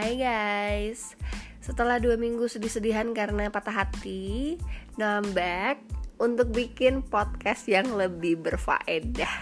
Hai 0.00 0.16
guys. 0.16 1.12
Setelah 1.60 2.00
dua 2.00 2.16
minggu 2.16 2.48
sedih-sedihan 2.48 3.12
karena 3.12 3.52
patah 3.52 3.84
hati 3.84 4.56
Now 4.96 5.20
I'm 5.20 5.36
back 5.36 5.84
Untuk 6.16 6.56
bikin 6.56 7.04
podcast 7.04 7.68
yang 7.68 7.92
lebih 7.92 8.40
berfaedah. 8.40 9.36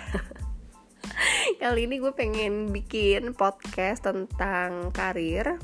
Kali 1.63 1.87
ini 1.87 2.03
gue 2.03 2.11
pengen 2.11 2.75
bikin 2.75 3.39
podcast 3.39 4.03
tentang 4.03 4.91
karir. 4.91 5.63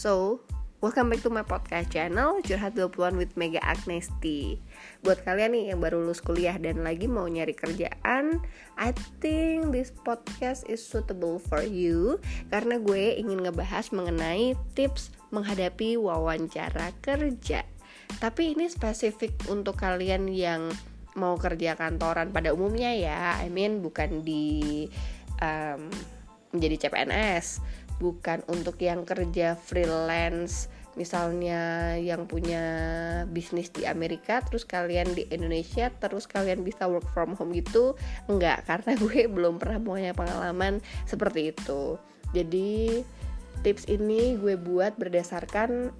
So, 0.00 0.40
Welcome 0.76 1.08
back 1.08 1.24
to 1.24 1.32
my 1.32 1.40
podcast 1.40 1.88
channel 1.88 2.44
Curhat 2.44 2.76
20an 2.76 3.16
with 3.16 3.32
Mega 3.32 3.56
Agnesti. 3.64 4.60
Buat 5.00 5.24
kalian 5.24 5.56
nih 5.56 5.64
yang 5.72 5.80
baru 5.80 6.04
lulus 6.04 6.20
kuliah 6.20 6.52
dan 6.60 6.84
lagi 6.84 7.08
mau 7.08 7.24
nyari 7.24 7.56
kerjaan 7.56 8.44
I 8.76 8.92
think 9.24 9.72
this 9.72 9.88
podcast 9.88 10.68
is 10.68 10.84
suitable 10.84 11.40
for 11.40 11.64
you 11.64 12.20
Karena 12.52 12.76
gue 12.76 13.16
ingin 13.16 13.48
ngebahas 13.48 13.88
mengenai 13.88 14.52
tips 14.76 15.16
menghadapi 15.32 15.96
wawancara 15.96 16.92
kerja. 17.00 17.64
Tapi 18.20 18.52
ini 18.52 18.68
spesifik 18.68 19.32
untuk 19.48 19.80
kalian 19.80 20.28
yang 20.28 20.68
mau 21.16 21.40
kerja 21.40 21.72
kantoran 21.80 22.36
pada 22.36 22.52
umumnya 22.52 22.92
ya. 22.92 23.40
I 23.40 23.48
mean 23.48 23.80
bukan 23.80 24.20
di 24.28 24.84
um, 25.40 25.88
menjadi 26.52 26.84
CPNS 26.84 27.64
bukan 27.96 28.44
untuk 28.52 28.76
yang 28.80 29.08
kerja 29.08 29.56
freelance 29.56 30.68
misalnya 30.96 31.94
yang 32.00 32.24
punya 32.24 32.64
bisnis 33.28 33.68
di 33.68 33.84
Amerika 33.84 34.40
terus 34.40 34.64
kalian 34.64 35.12
di 35.12 35.28
Indonesia 35.28 35.92
terus 35.92 36.24
kalian 36.24 36.64
bisa 36.64 36.88
work 36.88 37.04
from 37.12 37.36
home 37.36 37.52
gitu 37.52 37.94
enggak 38.26 38.64
karena 38.64 38.96
gue 39.04 39.28
belum 39.28 39.60
pernah 39.60 39.78
punya 39.78 40.12
pengalaman 40.16 40.80
seperti 41.04 41.52
itu. 41.52 42.00
Jadi 42.32 43.04
tips 43.60 43.86
ini 43.92 44.40
gue 44.40 44.56
buat 44.56 44.96
berdasarkan 44.96 45.92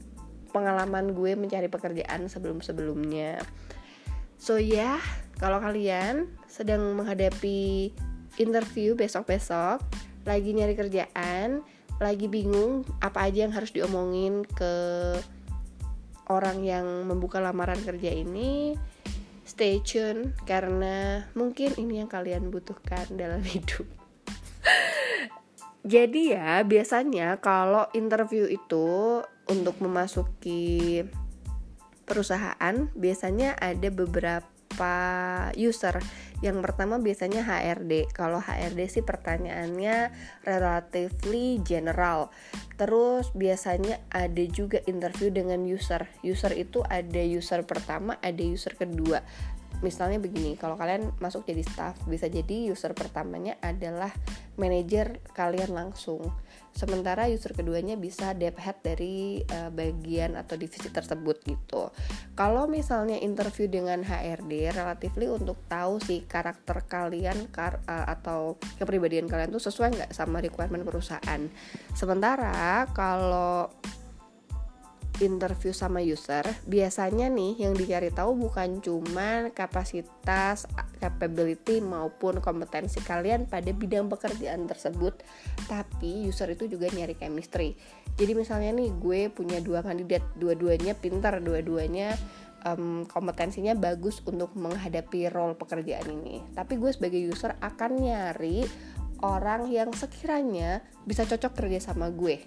pengalaman 0.51 1.13
gue 1.13 1.37
mencari 1.37 1.69
pekerjaan 1.69 2.33
sebelum-sebelumnya. 2.33 3.45
So 4.41 4.57
ya 4.57 4.97
yeah, 4.97 5.01
kalau 5.37 5.61
kalian 5.61 6.33
sedang 6.49 6.97
menghadapi 6.97 7.93
interview 8.41 8.97
besok-besok 8.97 9.85
lagi 10.25 10.51
nyari 10.57 10.75
kerjaan 10.75 11.61
lagi 11.97 12.29
bingung 12.29 12.85
apa 13.01 13.29
aja 13.29 13.49
yang 13.49 13.55
harus 13.57 13.73
diomongin 13.73 14.45
ke 14.45 14.75
orang 16.29 16.63
yang 16.67 16.87
membuka 17.07 17.39
lamaran 17.41 17.81
kerja 17.81 18.13
ini. 18.13 18.77
Stay 19.47 19.79
tune 19.81 20.35
karena 20.43 21.23
mungkin 21.39 21.79
ini 21.79 22.03
yang 22.03 22.11
kalian 22.11 22.51
butuhkan 22.51 23.15
dalam 23.15 23.41
hidup. 23.53 23.87
Jadi 25.87 26.35
ya 26.35 26.67
biasanya 26.67 27.39
kalau 27.39 27.87
interview 27.95 28.51
itu 28.51 29.23
untuk 29.47 29.79
memasuki 29.79 31.07
perusahaan 32.03 32.91
biasanya 32.99 33.55
ada 33.55 33.87
beberapa 33.95 34.95
user 35.55 36.03
yang 36.45 36.61
pertama 36.61 37.01
biasanya 37.01 37.45
HRD. 37.45 38.13
Kalau 38.13 38.41
HRD 38.41 38.81
sih 38.93 39.05
pertanyaannya 39.05 40.13
relatively 40.45 41.61
general. 41.65 42.29
Terus 42.77 43.33
biasanya 43.33 44.05
ada 44.13 44.45
juga 44.49 44.85
interview 44.85 45.33
dengan 45.33 45.65
user. 45.65 46.05
User 46.21 46.53
itu 46.53 46.85
ada 46.85 47.23
user 47.25 47.65
pertama, 47.65 48.21
ada 48.21 48.43
user 48.45 48.77
kedua 48.77 49.25
misalnya 49.85 50.17
begini 50.17 50.57
kalau 50.57 50.79
kalian 50.79 51.13
masuk 51.21 51.45
jadi 51.45 51.61
staff 51.61 52.01
bisa 52.09 52.33
jadi 52.33 52.73
user 52.73 52.97
pertamanya 52.97 53.61
adalah 53.61 54.09
manajer 54.57 55.21
kalian 55.37 55.77
langsung 55.77 56.33
sementara 56.77 57.25
user 57.33 57.57
keduanya 57.57 57.97
bisa 57.97 58.37
dev 58.37 58.53
dari 58.85 59.41
uh, 59.49 59.73
bagian 59.73 60.37
atau 60.37 60.61
divisi 60.61 60.93
tersebut 60.93 61.41
gitu. 61.49 61.89
Kalau 62.37 62.69
misalnya 62.69 63.17
interview 63.17 63.65
dengan 63.65 64.05
HRD 64.05 64.77
relatifly 64.77 65.33
untuk 65.33 65.57
tahu 65.67 65.97
sih 66.05 66.29
karakter 66.29 66.85
kalian 66.85 67.49
kar 67.49 67.81
uh, 67.89 68.05
atau 68.13 68.61
kepribadian 68.77 69.25
kalian 69.25 69.49
tuh 69.49 69.65
sesuai 69.65 69.97
nggak 69.97 70.13
sama 70.13 70.45
requirement 70.45 70.85
perusahaan. 70.85 71.41
Sementara 71.97 72.85
kalau 72.93 73.73
interview 75.21 75.73
sama 75.73 76.05
user, 76.05 76.45
biasanya 76.69 77.33
nih 77.33 77.63
yang 77.65 77.73
dicari 77.73 78.13
tahu 78.13 78.37
bukan 78.37 78.85
cuma 78.85 79.49
kapasitas, 79.57 80.69
capability 81.01 81.81
maupun 81.81 82.41
kompetensi 82.45 83.01
kalian 83.01 83.49
pada 83.49 83.73
bidang 83.73 84.09
pekerjaan 84.13 84.69
tersebut, 84.69 85.21
tapi 85.71 86.29
user 86.29 86.53
itu 86.53 86.69
juga 86.69 86.93
nyari 86.93 87.17
chemistry. 87.17 87.77
Jadi 88.17 88.33
misalnya 88.33 88.77
nih 88.77 88.91
gue 88.97 89.21
punya 89.33 89.61
dua 89.61 89.85
kandidat, 89.85 90.25
dua-duanya 90.37 90.97
pintar, 90.97 91.41
dua-duanya 91.41 92.17
um, 92.65 93.05
kompetensinya 93.05 93.77
bagus 93.77 94.25
untuk 94.25 94.53
menghadapi 94.57 95.29
role 95.31 95.55
pekerjaan 95.55 96.09
ini. 96.09 96.43
Tapi 96.53 96.81
gue 96.81 96.91
sebagai 96.93 97.21
user 97.21 97.55
akan 97.61 97.91
nyari 98.01 98.65
orang 99.25 99.73
yang 99.73 99.93
sekiranya 99.97 100.85
bisa 101.09 101.25
cocok 101.25 101.57
kerja 101.57 101.93
sama 101.93 102.13
gue. 102.13 102.43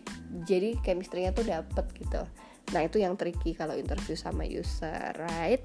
Jadi 0.46 0.78
chemistry-nya 0.86 1.34
tuh 1.34 1.46
dapet 1.48 1.86
gitu. 1.98 2.22
Nah, 2.70 2.82
itu 2.86 3.02
yang 3.02 3.18
tricky 3.18 3.58
kalau 3.58 3.74
interview 3.74 4.14
sama 4.14 4.46
user, 4.46 5.14
right? 5.18 5.64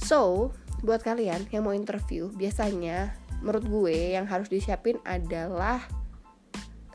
So, 0.00 0.50
buat 0.82 1.04
kalian 1.06 1.46
yang 1.54 1.62
mau 1.62 1.76
interview, 1.76 2.28
biasanya 2.34 3.14
menurut 3.42 3.64
gue 3.66 4.14
yang 4.14 4.26
harus 4.26 4.50
disiapin 4.50 4.98
adalah 5.06 5.82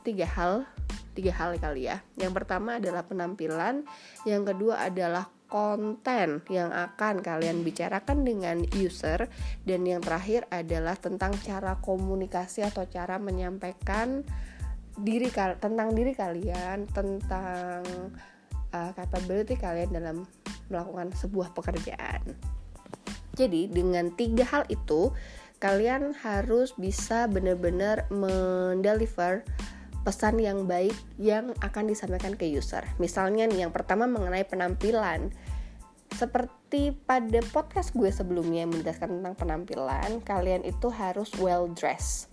tiga 0.03 0.27
hal, 0.27 0.67
tiga 1.15 1.35
hal 1.35 1.59
kali 1.59 1.91
ya. 1.91 2.03
Yang 2.15 2.33
pertama 2.43 2.79
adalah 2.79 3.03
penampilan, 3.03 3.83
yang 4.23 4.43
kedua 4.47 4.87
adalah 4.87 5.27
konten 5.47 6.43
yang 6.51 6.75
akan 6.75 7.23
kalian 7.23 7.63
bicarakan 7.63 8.27
dengan 8.27 8.67
user 8.75 9.31
dan 9.63 9.87
yang 9.87 10.03
terakhir 10.03 10.43
adalah 10.51 10.99
tentang 10.99 11.31
cara 11.39 11.79
komunikasi 11.79 12.67
atau 12.67 12.83
cara 12.91 13.15
menyampaikan 13.15 14.27
diri 14.99 15.31
tentang 15.31 15.95
diri 15.95 16.11
kalian 16.11 16.89
tentang 16.91 17.85
uh, 18.73 18.91
capability 18.95 19.55
kalian 19.55 19.91
dalam 19.91 20.17
melakukan 20.67 21.11
sebuah 21.15 21.51
pekerjaan. 21.55 22.35
Jadi 23.37 23.69
dengan 23.69 24.11
tiga 24.17 24.43
hal 24.49 24.63
itu 24.67 25.13
kalian 25.61 26.13
harus 26.25 26.73
bisa 26.77 27.29
benar-benar 27.29 28.09
mendeliver 28.09 29.45
pesan 30.01 30.39
yang 30.39 30.65
baik 30.65 30.95
yang 31.19 31.53
akan 31.59 31.91
disampaikan 31.91 32.33
ke 32.33 32.47
user. 32.47 32.81
Misalnya 32.97 33.45
nih 33.45 33.67
yang 33.67 33.73
pertama 33.75 34.09
mengenai 34.09 34.47
penampilan. 34.47 35.29
Seperti 36.07 36.95
pada 37.05 37.43
podcast 37.51 37.91
gue 37.93 38.09
sebelumnya 38.09 38.63
yang 38.65 38.71
menjelaskan 38.73 39.21
tentang 39.21 39.35
penampilan, 39.37 40.23
kalian 40.23 40.63
itu 40.63 40.87
harus 40.89 41.29
well 41.37 41.67
dressed. 41.69 42.31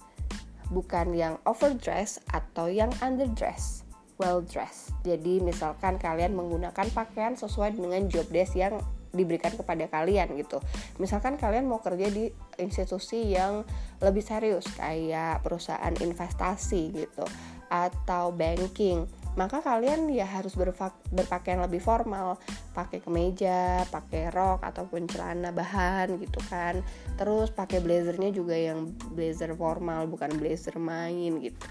Bukan 0.72 1.12
yang 1.12 1.36
overdress 1.44 2.22
atau 2.32 2.70
yang 2.70 2.88
underdress 3.04 3.83
well 4.18 4.42
dressed. 4.42 4.94
Jadi 5.02 5.42
misalkan 5.42 5.98
kalian 5.98 6.34
menggunakan 6.34 6.86
pakaian 6.94 7.34
sesuai 7.34 7.74
dengan 7.74 8.06
job 8.06 8.26
desk 8.30 8.54
yang 8.58 8.78
diberikan 9.14 9.54
kepada 9.54 9.86
kalian 9.86 10.34
gitu. 10.34 10.58
Misalkan 10.98 11.38
kalian 11.38 11.70
mau 11.70 11.78
kerja 11.78 12.10
di 12.10 12.28
institusi 12.58 13.30
yang 13.30 13.62
lebih 14.02 14.26
serius 14.26 14.66
kayak 14.74 15.46
perusahaan 15.46 15.94
investasi 15.94 16.90
gitu 16.92 17.24
atau 17.70 18.34
banking 18.34 19.06
maka 19.34 19.58
kalian 19.58 20.06
ya 20.14 20.26
harus 20.26 20.54
berpakaian 20.54 21.58
lebih 21.58 21.82
formal. 21.82 22.38
Pakai 22.70 23.02
kemeja 23.02 23.82
pakai 23.90 24.30
rok 24.30 24.62
ataupun 24.62 25.10
celana 25.10 25.50
bahan 25.50 26.18
gitu 26.22 26.38
kan. 26.46 26.78
Terus 27.18 27.50
pakai 27.50 27.82
blazernya 27.82 28.30
juga 28.30 28.54
yang 28.54 28.94
blazer 29.10 29.54
formal 29.58 30.06
bukan 30.06 30.30
blazer 30.38 30.78
main 30.78 31.42
gitu. 31.42 31.66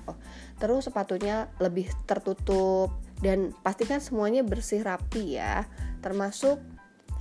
Terus 0.59 0.91
sepatunya 0.91 1.47
lebih 1.63 1.87
tertutup 2.03 2.91
dan 3.23 3.55
pastikan 3.63 4.03
semuanya 4.03 4.43
bersih 4.43 4.83
rapi 4.83 5.39
ya. 5.39 5.63
Termasuk 6.03 6.59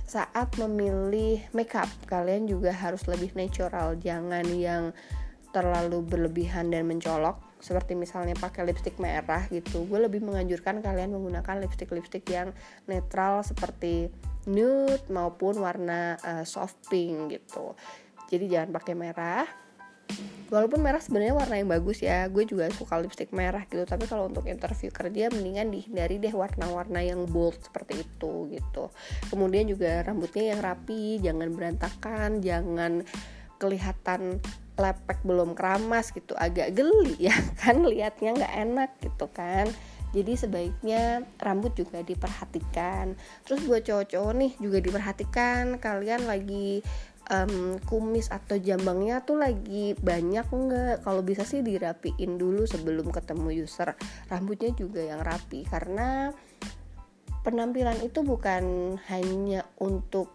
saat 0.03 0.51
memilih 0.59 1.39
makeup 1.55 1.87
kalian 2.05 2.45
juga 2.45 2.75
harus 2.75 3.07
lebih 3.07 3.31
natural. 3.33 3.95
Jangan 3.97 4.45
yang 4.51 4.91
terlalu 5.53 6.01
berlebihan 6.01 6.73
dan 6.73 6.89
mencolok 6.89 7.39
seperti 7.63 7.95
misalnya 7.95 8.35
pakai 8.35 8.67
lipstick 8.67 8.99
merah 8.99 9.47
gitu 9.47 9.87
gue 9.87 9.99
lebih 10.01 10.19
menganjurkan 10.19 10.83
kalian 10.83 11.15
menggunakan 11.15 11.63
lipstick 11.63 11.93
lipstick 11.95 12.27
yang 12.27 12.51
netral 12.91 13.39
seperti 13.45 14.11
nude 14.47 15.07
maupun 15.07 15.59
warna 15.63 16.19
uh, 16.19 16.43
soft 16.43 16.75
pink 16.91 17.39
gitu. 17.39 17.75
Jadi 18.27 18.45
jangan 18.49 18.69
pakai 18.75 18.95
merah. 18.97 19.47
Walaupun 20.51 20.85
merah 20.85 21.01
sebenarnya 21.01 21.33
warna 21.33 21.55
yang 21.57 21.71
bagus 21.71 22.03
ya 22.03 22.29
gue 22.29 22.45
juga 22.45 22.69
suka 22.69 23.01
lipstick 23.01 23.33
merah 23.33 23.65
gitu 23.65 23.81
tapi 23.89 24.05
kalau 24.05 24.29
untuk 24.29 24.45
interview 24.45 24.93
kerja 24.93 25.33
mendingan 25.33 25.73
dihindari 25.73 26.21
deh 26.21 26.29
warna-warna 26.29 27.01
yang 27.01 27.25
bold 27.25 27.57
seperti 27.57 28.05
itu 28.05 28.51
gitu. 28.53 28.93
Kemudian 29.33 29.65
juga 29.65 30.05
rambutnya 30.05 30.53
yang 30.53 30.61
rapi 30.61 31.23
jangan 31.23 31.49
berantakan 31.49 32.29
jangan 32.43 33.01
kelihatan 33.57 34.43
lepek 34.73 35.21
belum 35.21 35.53
keramas 35.53 36.09
gitu 36.09 36.33
agak 36.33 36.73
geli 36.73 37.13
ya 37.29 37.35
kan 37.61 37.81
liatnya 37.85 38.37
nggak 38.37 38.55
enak 38.57 38.89
gitu 39.01 39.25
kan. 39.31 39.67
Jadi 40.13 40.37
sebaiknya 40.37 41.25
rambut 41.41 41.73
juga 41.73 42.05
diperhatikan. 42.05 43.17
Terus 43.49 43.65
buat 43.65 43.81
cowok-cowok 43.81 44.33
nih 44.37 44.51
juga 44.61 44.77
diperhatikan 44.77 45.81
kalian 45.81 46.29
lagi 46.29 46.85
um, 47.33 47.81
kumis 47.89 48.29
atau 48.29 48.61
jambangnya 48.61 49.25
tuh 49.25 49.41
lagi 49.41 49.97
banyak 49.97 50.45
enggak 50.53 51.01
kalau 51.01 51.25
bisa 51.25 51.41
sih 51.41 51.65
dirapiin 51.65 52.37
dulu 52.37 52.69
sebelum 52.69 53.09
ketemu 53.09 53.65
user. 53.65 53.97
Rambutnya 54.29 54.69
juga 54.77 55.01
yang 55.01 55.25
rapi 55.25 55.65
karena 55.65 56.29
penampilan 57.43 57.99
itu 58.05 58.23
bukan 58.23 58.95
hanya 59.11 59.67
untuk 59.81 60.31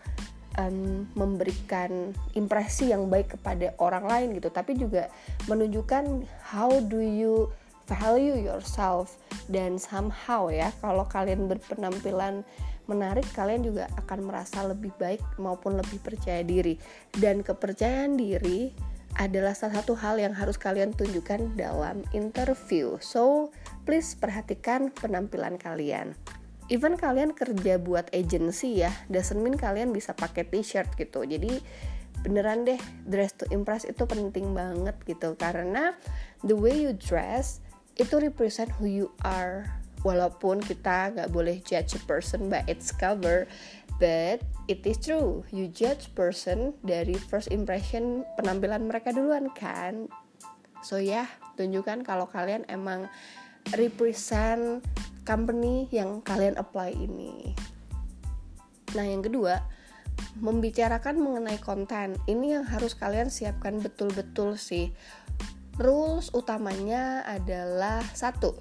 um, 0.58 1.06
memberikan 1.14 2.12
impresi 2.34 2.90
yang 2.90 3.06
baik 3.06 3.38
kepada 3.38 3.72
orang 3.78 4.04
lain 4.04 4.28
gitu. 4.36 4.50
Tapi 4.50 4.76
juga 4.76 5.08
menunjukkan 5.46 6.26
how 6.52 6.68
do 6.84 6.98
you 6.98 7.48
value 7.88 8.36
yourself 8.36 9.16
dan 9.48 9.80
somehow 9.80 10.52
ya 10.52 10.68
kalau 10.84 11.08
kalian 11.08 11.48
berpenampilan 11.48 12.44
menarik 12.84 13.24
kalian 13.32 13.64
juga 13.64 13.88
akan 13.96 14.28
merasa 14.28 14.64
lebih 14.64 14.92
baik 15.00 15.20
maupun 15.40 15.78
lebih 15.78 16.02
percaya 16.02 16.44
diri. 16.44 16.76
Dan 17.14 17.40
kepercayaan 17.40 18.18
diri 18.18 18.72
adalah 19.16 19.56
salah 19.56 19.80
satu 19.80 19.96
hal 19.96 20.20
yang 20.20 20.36
harus 20.36 20.60
kalian 20.60 20.92
tunjukkan 20.92 21.56
dalam 21.56 22.04
interview. 22.12 23.00
So 23.00 23.52
please 23.88 24.12
perhatikan 24.16 24.92
penampilan 24.92 25.56
kalian 25.56 26.12
even 26.68 27.00
kalian 27.00 27.32
kerja 27.32 27.80
buat 27.80 28.12
agency 28.12 28.84
ya 28.84 28.92
doesn't 29.08 29.40
mean 29.40 29.56
kalian 29.56 29.92
bisa 29.92 30.12
pakai 30.12 30.44
t-shirt 30.48 30.92
gitu. 30.96 31.24
Jadi 31.24 31.60
beneran 32.20 32.66
deh 32.68 32.80
dress 33.08 33.32
to 33.36 33.48
impress 33.48 33.88
itu 33.88 34.04
penting 34.04 34.52
banget 34.52 34.96
gitu. 35.08 35.34
Karena 35.40 35.96
the 36.44 36.54
way 36.54 36.76
you 36.76 36.92
dress 36.92 37.64
itu 37.96 38.20
represent 38.20 38.68
who 38.78 38.86
you 38.86 39.08
are. 39.24 39.66
Walaupun 40.06 40.62
kita 40.62 41.10
nggak 41.10 41.34
boleh 41.34 41.58
judge 41.66 41.98
a 41.98 42.02
person 42.06 42.46
by 42.46 42.62
its 42.70 42.94
cover 42.94 43.50
but 43.98 44.38
it 44.70 44.86
is 44.86 44.94
true. 45.02 45.42
You 45.50 45.66
judge 45.66 46.14
person 46.14 46.78
dari 46.86 47.18
first 47.18 47.50
impression 47.50 48.22
penampilan 48.38 48.86
mereka 48.86 49.10
duluan 49.10 49.50
kan? 49.58 50.06
So 50.86 51.02
ya 51.02 51.26
yeah, 51.26 51.28
tunjukkan 51.58 52.06
kalau 52.06 52.30
kalian 52.30 52.62
emang 52.70 53.10
represent 53.74 54.86
company 55.28 55.84
yang 55.92 56.24
kalian 56.24 56.56
apply 56.56 56.96
ini. 56.96 57.52
Nah 58.96 59.04
yang 59.04 59.20
kedua 59.20 59.60
membicarakan 60.40 61.20
mengenai 61.20 61.60
konten. 61.60 62.16
Ini 62.24 62.56
yang 62.58 62.64
harus 62.64 62.96
kalian 62.96 63.28
siapkan 63.28 63.76
betul-betul 63.84 64.56
sih. 64.56 64.96
Rules 65.76 66.32
utamanya 66.32 67.22
adalah 67.28 68.00
satu 68.16 68.56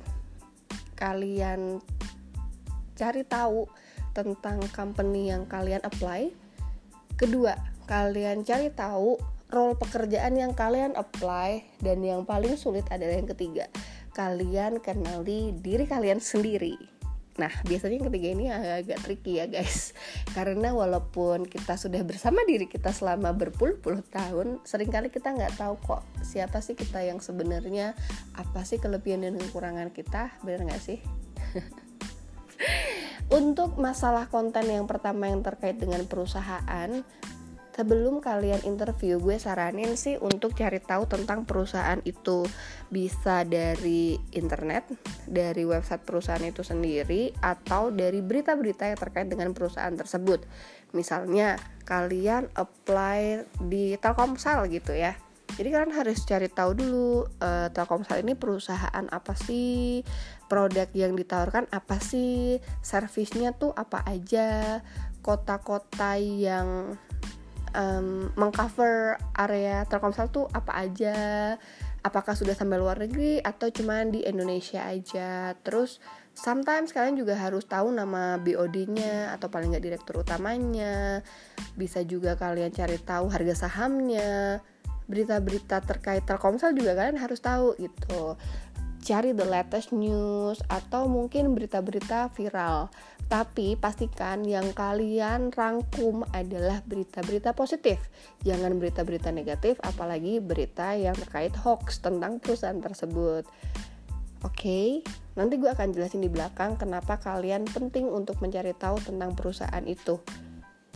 kalian 0.99 1.79
cari 2.99 3.23
tahu 3.23 3.65
tentang 4.11 4.59
company 4.75 5.31
yang 5.31 5.47
kalian 5.47 5.79
apply. 5.87 6.35
Kedua 7.15 7.55
kalian 7.87 8.43
cari 8.43 8.69
tahu 8.75 9.15
role 9.55 9.79
pekerjaan 9.79 10.35
yang 10.35 10.51
kalian 10.51 10.93
apply. 10.99 11.63
Dan 11.79 12.03
yang 12.03 12.27
paling 12.27 12.59
sulit 12.59 12.83
adalah 12.91 13.15
yang 13.15 13.31
ketiga 13.31 13.71
kalian 14.17 14.81
kenali 14.81 15.53
diri 15.53 15.85
kalian 15.85 16.17
sendiri 16.17 16.97
Nah, 17.37 17.53
biasanya 17.69 18.01
yang 18.01 18.07
ketiga 18.09 18.29
ini 18.33 18.45
agak 18.49 18.97
tricky 19.05 19.37
ya 19.37 19.45
guys 19.45 19.93
Karena 20.33 20.73
walaupun 20.73 21.45
kita 21.45 21.77
sudah 21.77 22.01
bersama 22.01 22.41
diri 22.49 22.65
kita 22.65 22.89
selama 22.89 23.29
berpuluh-puluh 23.37 24.01
tahun 24.09 24.57
Seringkali 24.65 25.13
kita 25.13 25.37
nggak 25.37 25.61
tahu 25.61 25.77
kok 25.77 26.01
siapa 26.25 26.65
sih 26.65 26.73
kita 26.73 27.05
yang 27.05 27.21
sebenarnya 27.21 27.93
Apa 28.33 28.65
sih 28.65 28.81
kelebihan 28.81 29.21
dan 29.21 29.37
kekurangan 29.37 29.93
kita, 29.93 30.33
bener 30.41 30.65
nggak 30.65 30.81
sih? 30.81 30.97
Untuk 33.37 33.77
masalah 33.77 34.33
konten 34.33 34.65
yang 34.65 34.89
pertama 34.89 35.29
yang 35.29 35.45
terkait 35.45 35.77
dengan 35.77 36.09
perusahaan 36.09 36.89
sebelum 37.77 38.25
kalian 38.25 38.65
interview 38.65 39.21
gue 39.21 39.37
saranin 39.37 39.93
sih 39.93 40.17
untuk 40.17 40.57
cari 40.57 40.81
tahu 40.81 41.05
tentang 41.05 41.45
perusahaan 41.45 42.01
itu. 42.01 42.49
Bisa 42.89 43.45
dari 43.45 44.17
internet 44.33 44.89
dari 45.29 45.61
website 45.61 46.01
perusahaan 46.01 46.41
itu 46.41 46.65
sendiri 46.65 47.29
atau 47.37 47.93
dari 47.93 48.25
berita-berita 48.25 48.89
yang 48.89 48.97
terkait 48.97 49.29
dengan 49.29 49.53
perusahaan 49.53 49.93
tersebut. 49.93 50.41
Misalnya 50.97 51.61
kalian 51.85 52.49
apply 52.57 53.45
di 53.61 53.93
Telkomsel 54.01 54.65
gitu 54.73 54.97
ya. 54.97 55.13
Jadi 55.55 55.73
kalian 55.73 55.95
harus 55.95 56.21
cari 56.27 56.49
tahu 56.51 56.75
dulu 56.75 57.09
uh, 57.39 57.69
Telkomsel 57.71 58.25
ini 58.25 58.33
perusahaan 58.33 59.05
apa 59.13 59.37
sih? 59.37 60.01
Produk 60.49 60.89
yang 60.97 61.13
ditawarkan 61.13 61.69
apa 61.69 62.01
sih? 62.01 62.57
Servisnya 62.81 63.53
tuh 63.53 63.71
apa 63.77 64.01
aja? 64.09 64.81
Kota-kota 65.21 66.15
yang 66.19 66.97
um, 67.75 68.29
mengcover 68.37 69.19
area 69.35 69.83
Telkomsel 69.87 70.29
tuh 70.29 70.45
apa 70.51 70.75
aja? 70.77 71.15
Apakah 72.05 72.37
sudah 72.37 72.55
sampai 72.55 72.79
luar 72.79 73.01
negeri 73.03 73.43
atau 73.43 73.67
cuma 73.73 74.05
di 74.07 74.23
Indonesia 74.23 74.85
aja? 74.87 75.51
Terus 75.59 75.99
sometimes 76.31 76.95
kalian 76.95 77.19
juga 77.19 77.35
harus 77.35 77.67
tahu 77.67 77.91
nama 77.91 78.39
BOD-nya 78.39 79.35
atau 79.35 79.51
paling 79.51 79.75
nggak 79.75 79.83
direktur 79.83 80.23
utamanya. 80.23 81.25
Bisa 81.75 82.05
juga 82.07 82.39
kalian 82.39 82.71
cari 82.71 82.95
tahu 83.01 83.27
harga 83.27 83.67
sahamnya. 83.67 84.63
Berita-berita 85.07 85.83
terkait 85.83 86.27
Telkomsel 86.27 86.75
juga 86.75 86.95
kalian 86.95 87.19
harus 87.19 87.39
tahu 87.39 87.75
gitu 87.79 88.35
cari 89.07 89.31
the 89.31 89.47
latest 89.47 89.95
news 89.95 90.59
atau 90.67 91.07
mungkin 91.07 91.55
berita-berita 91.55 92.27
viral 92.35 92.91
tapi 93.31 93.79
pastikan 93.79 94.43
yang 94.43 94.75
kalian 94.75 95.51
rangkum 95.51 96.23
adalah 96.31 96.79
berita-berita 96.87 97.51
positif. 97.51 97.99
Jangan 98.47 98.79
berita-berita 98.79 99.35
negatif, 99.35 99.75
apalagi 99.83 100.39
berita 100.39 100.95
yang 100.95 101.11
terkait 101.11 101.51
hoax 101.59 101.99
tentang 101.99 102.39
perusahaan 102.39 102.79
tersebut. 102.79 103.43
Oke, 104.47 104.63
okay, 104.63 104.87
nanti 105.35 105.59
gue 105.59 105.67
akan 105.67 105.91
jelasin 105.91 106.23
di 106.23 106.31
belakang 106.31 106.79
kenapa 106.79 107.19
kalian 107.19 107.67
penting 107.67 108.07
untuk 108.07 108.39
mencari 108.39 108.71
tahu 108.71 108.95
tentang 109.03 109.35
perusahaan 109.35 109.83
itu. 109.83 110.23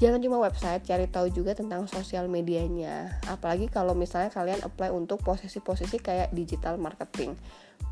Jangan 0.02 0.18
cuma 0.18 0.42
website, 0.42 0.82
cari 0.82 1.06
tahu 1.06 1.30
juga 1.30 1.54
tentang 1.54 1.86
sosial 1.86 2.26
medianya. 2.26 3.22
Apalagi 3.30 3.70
kalau 3.70 3.94
misalnya 3.94 4.34
kalian 4.34 4.58
apply 4.66 4.90
untuk 4.90 5.22
posisi-posisi 5.22 6.02
kayak 6.02 6.34
digital 6.34 6.80
marketing. 6.82 7.38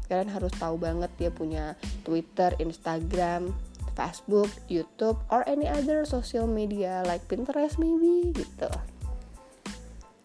Kalian 0.09 0.33
harus 0.33 0.51
tahu 0.57 0.81
banget 0.81 1.13
dia 1.21 1.29
punya 1.29 1.77
Twitter, 2.01 2.57
Instagram, 2.57 3.53
Facebook, 3.93 4.49
YouTube, 4.65 5.21
or 5.29 5.45
any 5.45 5.69
other 5.69 6.03
social 6.03 6.49
media 6.49 7.05
like 7.05 7.21
Pinterest 7.29 7.77
maybe 7.77 8.33
gitu. 8.33 8.71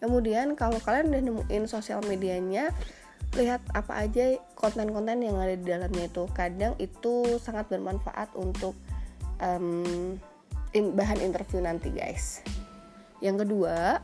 Kemudian 0.01 0.57
kalau 0.57 0.81
kalian 0.81 1.13
udah 1.13 1.21
nemuin 1.21 1.63
sosial 1.69 2.01
medianya, 2.05 2.73
lihat 3.35 3.61
apa 3.75 4.05
aja 4.05 4.39
konten-konten 4.55 5.21
yang 5.21 5.35
ada 5.37 5.53
di 5.53 5.65
dalamnya 5.65 6.07
itu. 6.07 6.23
Kadang 6.31 6.73
itu 6.79 7.37
sangat 7.41 7.67
bermanfaat 7.67 8.31
untuk 8.37 8.73
um, 9.43 10.15
in, 10.71 10.95
bahan 10.95 11.19
interview 11.19 11.59
nanti 11.59 11.91
guys. 11.91 12.41
Yang 13.19 13.47
kedua, 13.47 13.99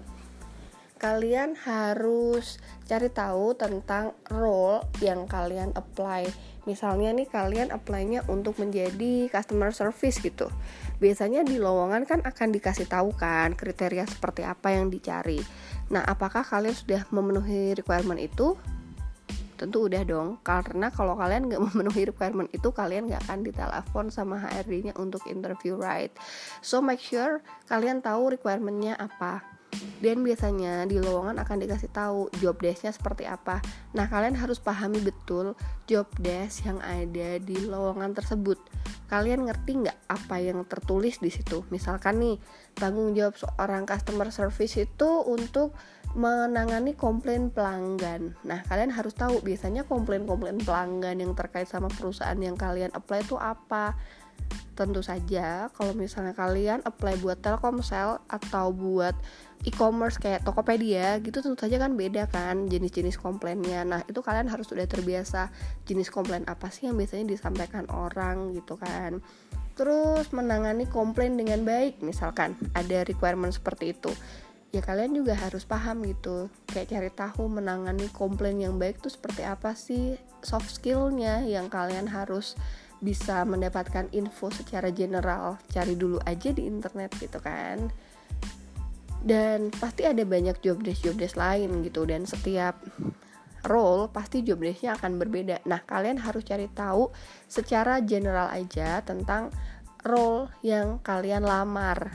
kalian 1.01 1.57
harus 1.57 2.61
cari 2.85 3.09
tahu 3.09 3.57
tentang 3.57 4.13
role 4.29 4.85
yang 5.01 5.25
kalian 5.25 5.73
apply. 5.73 6.29
Misalnya 6.69 7.09
nih 7.09 7.25
kalian 7.25 7.73
apply-nya 7.73 8.21
untuk 8.29 8.61
menjadi 8.61 9.25
customer 9.33 9.73
service 9.73 10.21
gitu. 10.21 10.53
Biasanya 11.01 11.41
di 11.41 11.57
lowongan 11.57 12.05
kan 12.05 12.21
akan 12.21 12.53
dikasih 12.53 12.85
tahu 12.85 13.17
kan 13.17 13.57
kriteria 13.57 14.05
seperti 14.05 14.45
apa 14.45 14.77
yang 14.77 14.93
dicari. 14.93 15.41
Nah 15.89 16.05
apakah 16.05 16.45
kalian 16.45 16.77
sudah 16.77 17.01
memenuhi 17.09 17.73
requirement 17.73 18.21
itu? 18.21 18.53
Tentu 19.57 19.89
udah 19.89 20.05
dong 20.05 20.37
karena 20.45 20.93
kalau 20.93 21.17
kalian 21.17 21.49
nggak 21.49 21.61
memenuhi 21.73 22.13
requirement 22.13 22.53
itu 22.53 22.69
kalian 22.69 23.09
nggak 23.09 23.25
akan 23.25 23.41
ditelepon 23.41 24.05
sama 24.13 24.37
HRD-nya 24.37 24.93
untuk 25.01 25.25
interview 25.25 25.81
right? 25.81 26.13
So 26.61 26.77
make 26.77 27.01
sure 27.01 27.41
kalian 27.65 28.05
tahu 28.05 28.37
requirementnya 28.37 29.01
apa 29.01 29.50
dan 30.01 30.25
biasanya 30.25 30.83
di 30.89 30.97
lowongan 30.97 31.37
akan 31.37 31.57
dikasih 31.61 31.93
tahu 31.93 32.27
job 32.41 32.57
desknya 32.57 32.89
seperti 32.89 33.29
apa. 33.29 33.61
Nah, 33.93 34.09
kalian 34.09 34.33
harus 34.33 34.57
pahami 34.57 34.97
betul 34.99 35.53
job 35.85 36.09
desk 36.17 36.65
yang 36.65 36.81
ada 36.81 37.37
di 37.37 37.57
lowongan 37.69 38.17
tersebut. 38.17 38.57
Kalian 39.07 39.45
ngerti 39.45 39.85
nggak 39.85 39.99
apa 40.09 40.35
yang 40.41 40.65
tertulis 40.65 41.21
di 41.21 41.29
situ? 41.29 41.61
Misalkan 41.69 42.17
nih, 42.17 42.35
tanggung 42.73 43.13
jawab 43.13 43.37
seorang 43.37 43.85
customer 43.85 44.33
service 44.33 44.79
itu 44.81 45.09
untuk 45.27 45.77
menangani 46.17 46.97
komplain 46.97 47.53
pelanggan. 47.53 48.35
Nah, 48.43 48.65
kalian 48.67 48.91
harus 48.91 49.15
tahu 49.15 49.39
biasanya 49.39 49.87
komplain-komplain 49.87 50.59
pelanggan 50.59 51.23
yang 51.23 51.31
terkait 51.37 51.69
sama 51.69 51.87
perusahaan 51.87 52.35
yang 52.35 52.59
kalian 52.59 52.91
apply 52.91 53.23
itu 53.23 53.39
apa 53.39 53.95
tentu 54.75 55.03
saja 55.05 55.69
kalau 55.77 55.93
misalnya 55.93 56.33
kalian 56.33 56.81
apply 56.87 57.19
buat 57.21 57.39
Telkomsel 57.43 58.17
atau 58.25 58.73
buat 58.73 59.13
e-commerce 59.61 60.17
kayak 60.17 60.41
Tokopedia 60.41 61.21
gitu 61.21 61.41
tentu 61.45 61.57
saja 61.61 61.77
kan 61.77 61.93
beda 61.93 62.25
kan 62.29 62.65
jenis-jenis 62.65 63.21
komplainnya. 63.21 63.85
Nah 63.85 64.01
itu 64.09 64.19
kalian 64.25 64.49
harus 64.49 64.69
sudah 64.69 64.85
terbiasa 64.89 65.53
jenis 65.85 66.09
komplain 66.09 66.45
apa 66.49 66.73
sih 66.73 66.89
yang 66.89 66.97
biasanya 66.97 67.29
disampaikan 67.29 67.85
orang 67.93 68.57
gitu 68.57 68.77
kan. 68.77 69.21
Terus 69.77 70.33
menangani 70.33 70.89
komplain 70.89 71.37
dengan 71.37 71.61
baik 71.61 72.01
misalkan 72.01 72.57
ada 72.73 73.05
requirement 73.05 73.53
seperti 73.53 73.93
itu 73.93 74.11
ya 74.71 74.79
kalian 74.79 75.11
juga 75.11 75.35
harus 75.35 75.67
paham 75.67 76.07
gitu. 76.07 76.47
Kayak 76.71 76.87
cari 76.95 77.11
tahu 77.11 77.43
menangani 77.51 78.07
komplain 78.15 78.57
yang 78.57 78.79
baik 78.79 79.03
tuh 79.03 79.11
seperti 79.11 79.43
apa 79.43 79.75
sih 79.75 80.15
soft 80.41 80.71
skillnya 80.71 81.43
yang 81.43 81.67
kalian 81.67 82.07
harus 82.07 82.55
bisa 83.03 83.43
mendapatkan 83.43 84.07
info 84.15 84.47
secara 84.47 84.89
general. 84.89 85.59
Cari 85.69 85.99
dulu 85.99 86.23
aja 86.23 86.49
di 86.55 86.65
internet 86.65 87.11
gitu 87.19 87.37
kan 87.43 87.91
dan 89.21 89.69
pasti 89.69 90.05
ada 90.05 90.25
banyak 90.25 90.57
job 90.65 90.81
desk 90.81 91.05
job 91.05 91.15
desk 91.17 91.37
lain 91.37 91.85
gitu. 91.85 92.05
Dan 92.09 92.25
setiap 92.25 92.81
role 93.69 94.09
pasti 94.09 94.41
job 94.41 94.61
desknya 94.61 94.97
akan 94.97 95.21
berbeda. 95.21 95.61
Nah 95.69 95.85
kalian 95.85 96.17
harus 96.17 96.41
cari 96.45 96.65
tahu 96.73 97.13
secara 97.45 98.01
general 98.01 98.49
aja 98.49 99.05
tentang 99.05 99.53
role 100.01 100.49
yang 100.65 100.97
kalian 101.05 101.45
lamar. 101.45 102.09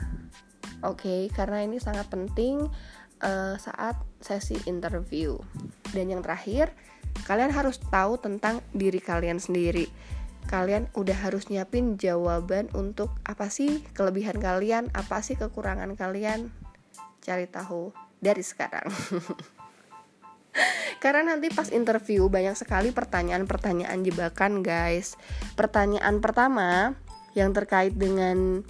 Oke? 0.83 1.01
Okay? 1.07 1.21
karena 1.31 1.63
ini 1.63 1.79
sangat 1.79 2.11
penting 2.11 2.67
uh, 3.23 3.55
saat 3.55 3.95
sesi 4.19 4.59
interview. 4.67 5.39
Dan 5.95 6.11
yang 6.11 6.21
terakhir 6.21 6.75
kalian 7.23 7.49
harus 7.55 7.79
tahu 7.87 8.19
tentang 8.19 8.59
diri 8.75 8.99
kalian 8.99 9.39
sendiri. 9.39 9.87
Kalian 10.47 10.87
udah 10.95 11.27
harus 11.27 11.51
nyiapin 11.51 11.99
jawaban 11.99 12.71
untuk 12.71 13.11
apa 13.27 13.51
sih 13.51 13.83
kelebihan 13.91 14.39
kalian 14.39 14.87
apa 14.95 15.19
sih 15.19 15.35
kekurangan 15.35 15.99
kalian 15.99 16.55
cari 17.27 17.51
tahu 17.51 17.91
dari 18.23 18.39
sekarang. 18.39 18.87
Karena 21.03 21.35
nanti 21.35 21.51
pas 21.51 21.67
interview 21.69 22.31
banyak 22.31 22.55
sekali 22.55 22.95
pertanyaan-pertanyaan 22.95 23.99
jebakan, 24.01 24.65
guys. 24.65 25.19
Pertanyaan 25.53 26.23
pertama 26.23 26.97
yang 27.37 27.53
terkait 27.53 27.93
dengan 27.93 28.65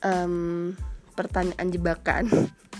um, 0.00 0.72
pertanyaan 1.12 1.68
jebakan 1.68 2.24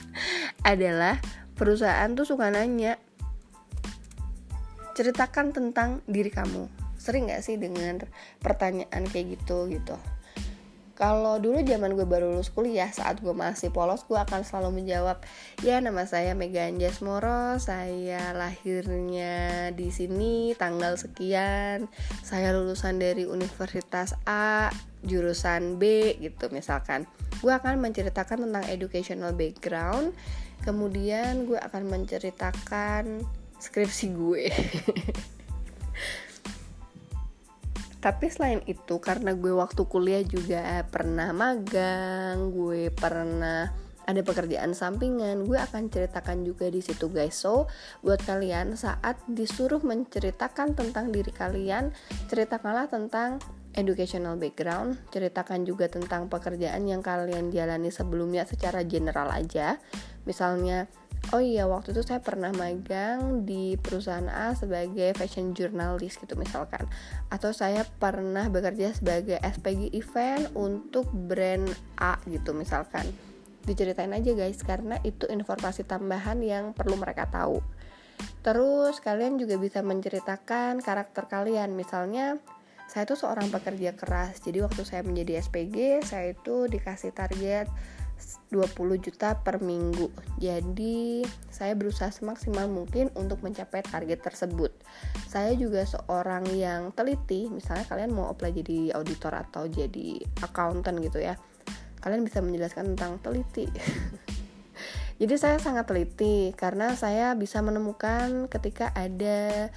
adalah 0.64 1.20
perusahaan 1.58 2.08
tuh 2.16 2.24
suka 2.24 2.48
nanya 2.48 2.96
ceritakan 4.96 5.52
tentang 5.52 6.00
diri 6.08 6.32
kamu. 6.32 6.72
Sering 6.96 7.28
gak 7.28 7.44
sih 7.44 7.60
dengan 7.60 8.00
pertanyaan 8.40 9.04
kayak 9.12 9.36
gitu 9.36 9.68
gitu? 9.68 10.00
Kalau 10.96 11.36
dulu 11.36 11.60
zaman 11.60 11.92
gue 11.92 12.08
baru 12.08 12.32
lulus 12.32 12.48
kuliah, 12.48 12.88
saat 12.88 13.20
gue 13.20 13.36
masih 13.36 13.68
polos, 13.68 14.08
gue 14.08 14.16
akan 14.16 14.48
selalu 14.48 14.80
menjawab, 14.80 15.20
ya 15.60 15.76
nama 15.84 16.08
saya 16.08 16.32
Mega 16.32 16.64
Anjas 16.64 17.04
Moro, 17.04 17.60
saya 17.60 18.32
lahirnya 18.32 19.68
di 19.76 19.92
sini 19.92 20.56
tanggal 20.56 20.96
sekian, 20.96 21.92
saya 22.24 22.56
lulusan 22.56 22.96
dari 22.96 23.28
Universitas 23.28 24.16
A, 24.24 24.72
jurusan 25.04 25.76
B 25.76 26.16
gitu 26.16 26.48
misalkan. 26.48 27.04
Gue 27.44 27.52
akan 27.52 27.76
menceritakan 27.76 28.48
tentang 28.48 28.64
educational 28.72 29.36
background, 29.36 30.16
kemudian 30.64 31.44
gue 31.44 31.60
akan 31.60 31.92
menceritakan 31.92 33.20
skripsi 33.60 34.06
gue. 34.16 34.44
tapi 38.06 38.30
selain 38.30 38.62
itu 38.70 39.02
karena 39.02 39.34
gue 39.34 39.50
waktu 39.50 39.82
kuliah 39.90 40.22
juga 40.22 40.86
pernah 40.86 41.34
magang 41.34 42.54
gue 42.54 42.94
pernah 42.94 43.66
ada 44.06 44.22
pekerjaan 44.22 44.78
sampingan 44.78 45.42
gue 45.42 45.58
akan 45.58 45.90
ceritakan 45.90 46.46
juga 46.46 46.70
di 46.70 46.78
situ 46.78 47.10
guys. 47.10 47.34
So 47.34 47.66
buat 48.06 48.22
kalian 48.22 48.78
saat 48.78 49.18
disuruh 49.26 49.82
menceritakan 49.82 50.78
tentang 50.78 51.10
diri 51.10 51.34
kalian 51.34 51.90
ceritakanlah 52.30 52.86
tentang 52.86 53.42
educational 53.74 54.38
background 54.38 55.02
ceritakan 55.10 55.66
juga 55.66 55.90
tentang 55.90 56.30
pekerjaan 56.30 56.86
yang 56.86 57.02
kalian 57.02 57.50
jalani 57.50 57.90
sebelumnya 57.90 58.46
secara 58.46 58.86
general 58.86 59.34
aja. 59.34 59.82
Misalnya 60.30 60.86
oh 61.34 61.42
iya 61.42 61.66
waktu 61.66 61.90
itu 61.90 62.02
saya 62.06 62.22
pernah 62.22 62.54
magang 62.54 63.42
di 63.42 63.74
perusahaan 63.74 64.26
A 64.30 64.54
sebagai 64.54 65.10
fashion 65.18 65.56
journalist 65.56 66.22
gitu 66.22 66.38
misalkan. 66.38 66.86
Atau 67.32 67.50
saya 67.50 67.82
pernah 67.82 68.46
bekerja 68.46 68.94
sebagai 68.94 69.40
SPG 69.42 69.90
event 69.96 70.52
untuk 70.54 71.10
brand 71.10 71.66
A 71.98 72.20
gitu 72.30 72.54
misalkan. 72.54 73.08
Diceritain 73.66 74.14
aja 74.14 74.30
guys 74.38 74.62
karena 74.62 75.02
itu 75.02 75.26
informasi 75.26 75.82
tambahan 75.82 76.38
yang 76.44 76.70
perlu 76.70 76.94
mereka 76.94 77.26
tahu. 77.26 77.58
Terus 78.46 79.02
kalian 79.02 79.42
juga 79.42 79.58
bisa 79.58 79.82
menceritakan 79.82 80.78
karakter 80.78 81.26
kalian. 81.26 81.74
Misalnya 81.74 82.38
saya 82.86 83.02
itu 83.02 83.18
seorang 83.18 83.50
pekerja 83.50 83.98
keras. 83.98 84.38
Jadi 84.38 84.62
waktu 84.62 84.86
saya 84.86 85.02
menjadi 85.02 85.42
SPG 85.42 86.06
saya 86.06 86.30
itu 86.30 86.70
dikasih 86.70 87.10
target 87.10 87.66
20 88.50 89.02
juta 89.02 89.36
per 89.42 89.58
minggu. 89.58 90.08
Jadi, 90.38 91.26
saya 91.50 91.74
berusaha 91.74 92.08
semaksimal 92.14 92.70
mungkin 92.70 93.10
untuk 93.18 93.42
mencapai 93.42 93.82
target 93.82 94.22
tersebut. 94.22 94.70
Saya 95.26 95.52
juga 95.58 95.82
seorang 95.82 96.46
yang 96.54 96.94
teliti, 96.94 97.50
misalnya 97.50 97.84
kalian 97.90 98.14
mau 98.14 98.30
apply 98.30 98.54
jadi 98.54 98.94
auditor 98.94 99.34
atau 99.34 99.66
jadi 99.66 100.22
accountant 100.40 100.98
gitu 101.02 101.18
ya. 101.20 101.34
Kalian 102.00 102.22
bisa 102.22 102.38
menjelaskan 102.38 102.94
tentang 102.94 103.18
teliti. 103.18 103.66
jadi 105.20 105.34
saya 105.34 105.56
sangat 105.58 105.90
teliti 105.90 106.54
karena 106.54 106.94
saya 106.94 107.34
bisa 107.34 107.58
menemukan 107.64 108.46
ketika 108.46 108.94
ada 108.94 109.68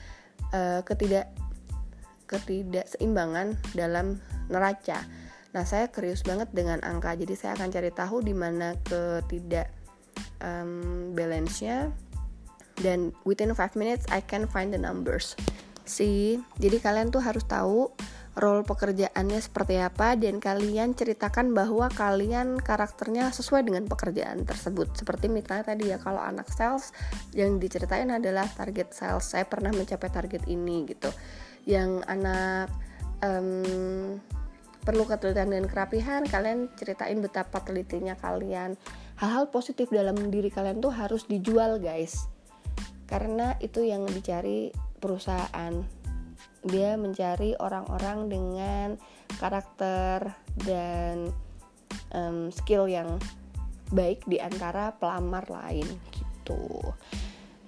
uh, 0.54 0.82
ketidak 0.86 1.34
ketidakseimbangan 2.30 3.58
dalam 3.74 4.22
neraca 4.54 5.02
Nah, 5.50 5.66
saya 5.66 5.90
curious 5.90 6.22
banget 6.22 6.54
dengan 6.54 6.78
angka. 6.86 7.18
Jadi 7.18 7.34
saya 7.34 7.58
akan 7.58 7.70
cari 7.74 7.90
tahu 7.90 8.22
di 8.22 8.38
mana 8.38 8.78
ketidak 8.86 9.74
um, 10.44 11.12
balance-nya 11.18 11.90
dan 12.80 13.12
within 13.28 13.52
5 13.52 13.76
minutes 13.76 14.08
I 14.14 14.24
can 14.24 14.48
find 14.48 14.72
the 14.72 14.82
numbers. 14.82 15.36
See, 15.90 16.38
jadi 16.62 16.78
kalian 16.78 17.10
tuh 17.10 17.26
harus 17.26 17.44
tahu 17.50 17.90
role 18.38 18.62
pekerjaannya 18.64 19.42
seperti 19.42 19.82
apa 19.82 20.16
dan 20.16 20.38
kalian 20.40 20.94
ceritakan 20.96 21.52
bahwa 21.52 21.92
kalian 21.92 22.62
karakternya 22.62 23.34
sesuai 23.34 23.68
dengan 23.68 23.90
pekerjaan 23.90 24.46
tersebut. 24.46 24.96
Seperti 24.96 25.28
misalnya 25.28 25.76
tadi 25.76 25.92
ya 25.92 25.98
kalau 25.98 26.22
anak 26.22 26.48
sales 26.54 26.96
yang 27.36 27.58
diceritain 27.58 28.08
adalah 28.14 28.48
target 28.48 28.96
sales. 28.96 29.28
Saya 29.28 29.50
pernah 29.50 29.74
mencapai 29.74 30.14
target 30.14 30.46
ini 30.46 30.88
gitu. 30.88 31.10
Yang 31.66 32.06
anak 32.08 32.72
um, 33.26 34.22
perlu 34.90 35.06
ketelitian 35.06 35.54
dan 35.54 35.66
kerapihan 35.70 36.26
kalian 36.26 36.66
ceritain 36.74 37.22
betapa 37.22 37.62
telitinya 37.62 38.18
kalian. 38.18 38.74
Hal-hal 39.22 39.54
positif 39.54 39.94
dalam 39.94 40.18
diri 40.34 40.50
kalian 40.50 40.82
tuh 40.82 40.90
harus 40.90 41.30
dijual 41.30 41.78
guys. 41.78 42.26
Karena 43.06 43.54
itu 43.62 43.86
yang 43.86 44.10
dicari 44.10 44.74
perusahaan. 44.98 45.86
Dia 46.66 46.98
mencari 46.98 47.54
orang-orang 47.62 48.34
dengan 48.34 48.88
karakter 49.38 50.34
dan 50.66 51.30
um, 52.10 52.50
skill 52.50 52.90
yang 52.90 53.22
baik 53.94 54.26
di 54.26 54.42
antara 54.42 54.98
pelamar 54.98 55.46
lain 55.54 55.86
gitu. 56.18 56.82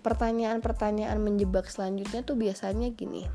Pertanyaan-pertanyaan 0.01 1.21
menjebak 1.21 1.69
selanjutnya 1.69 2.25
tuh 2.25 2.33
biasanya 2.33 2.89
gini 2.97 3.29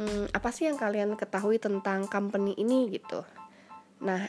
hmm, 0.00 0.32
apa 0.32 0.48
sih 0.54 0.68
yang 0.68 0.78
kalian 0.80 1.18
ketahui 1.18 1.58
tentang 1.60 2.06
company 2.08 2.54
ini? 2.56 2.88
Gitu. 2.92 3.20
Nah 4.04 4.28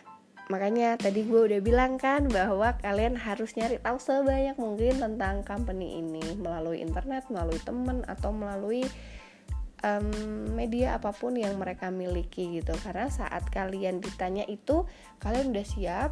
makanya 0.52 1.00
tadi 1.00 1.24
gue 1.24 1.42
udah 1.48 1.62
bilang 1.64 1.96
kan 1.96 2.28
bahwa 2.28 2.76
kalian 2.84 3.16
harus 3.16 3.56
nyari 3.56 3.80
tahu 3.80 3.96
sebanyak 3.96 4.60
mungkin 4.60 5.00
tentang 5.00 5.40
company 5.48 6.04
ini 6.04 6.36
melalui 6.36 6.84
internet 6.84 7.32
melalui 7.32 7.64
temen 7.64 8.04
atau 8.04 8.36
melalui 8.36 8.84
um, 9.84 10.08
media 10.52 11.00
apa 11.00 11.16
pun 11.16 11.36
yang 11.36 11.56
mereka 11.60 11.92
miliki 11.92 12.60
gitu. 12.60 12.76
Karena 12.84 13.08
saat 13.12 13.48
kalian 13.52 14.04
ditanya 14.04 14.48
itu 14.48 14.88
kalian 15.24 15.52
udah 15.56 15.68
siap 15.68 16.12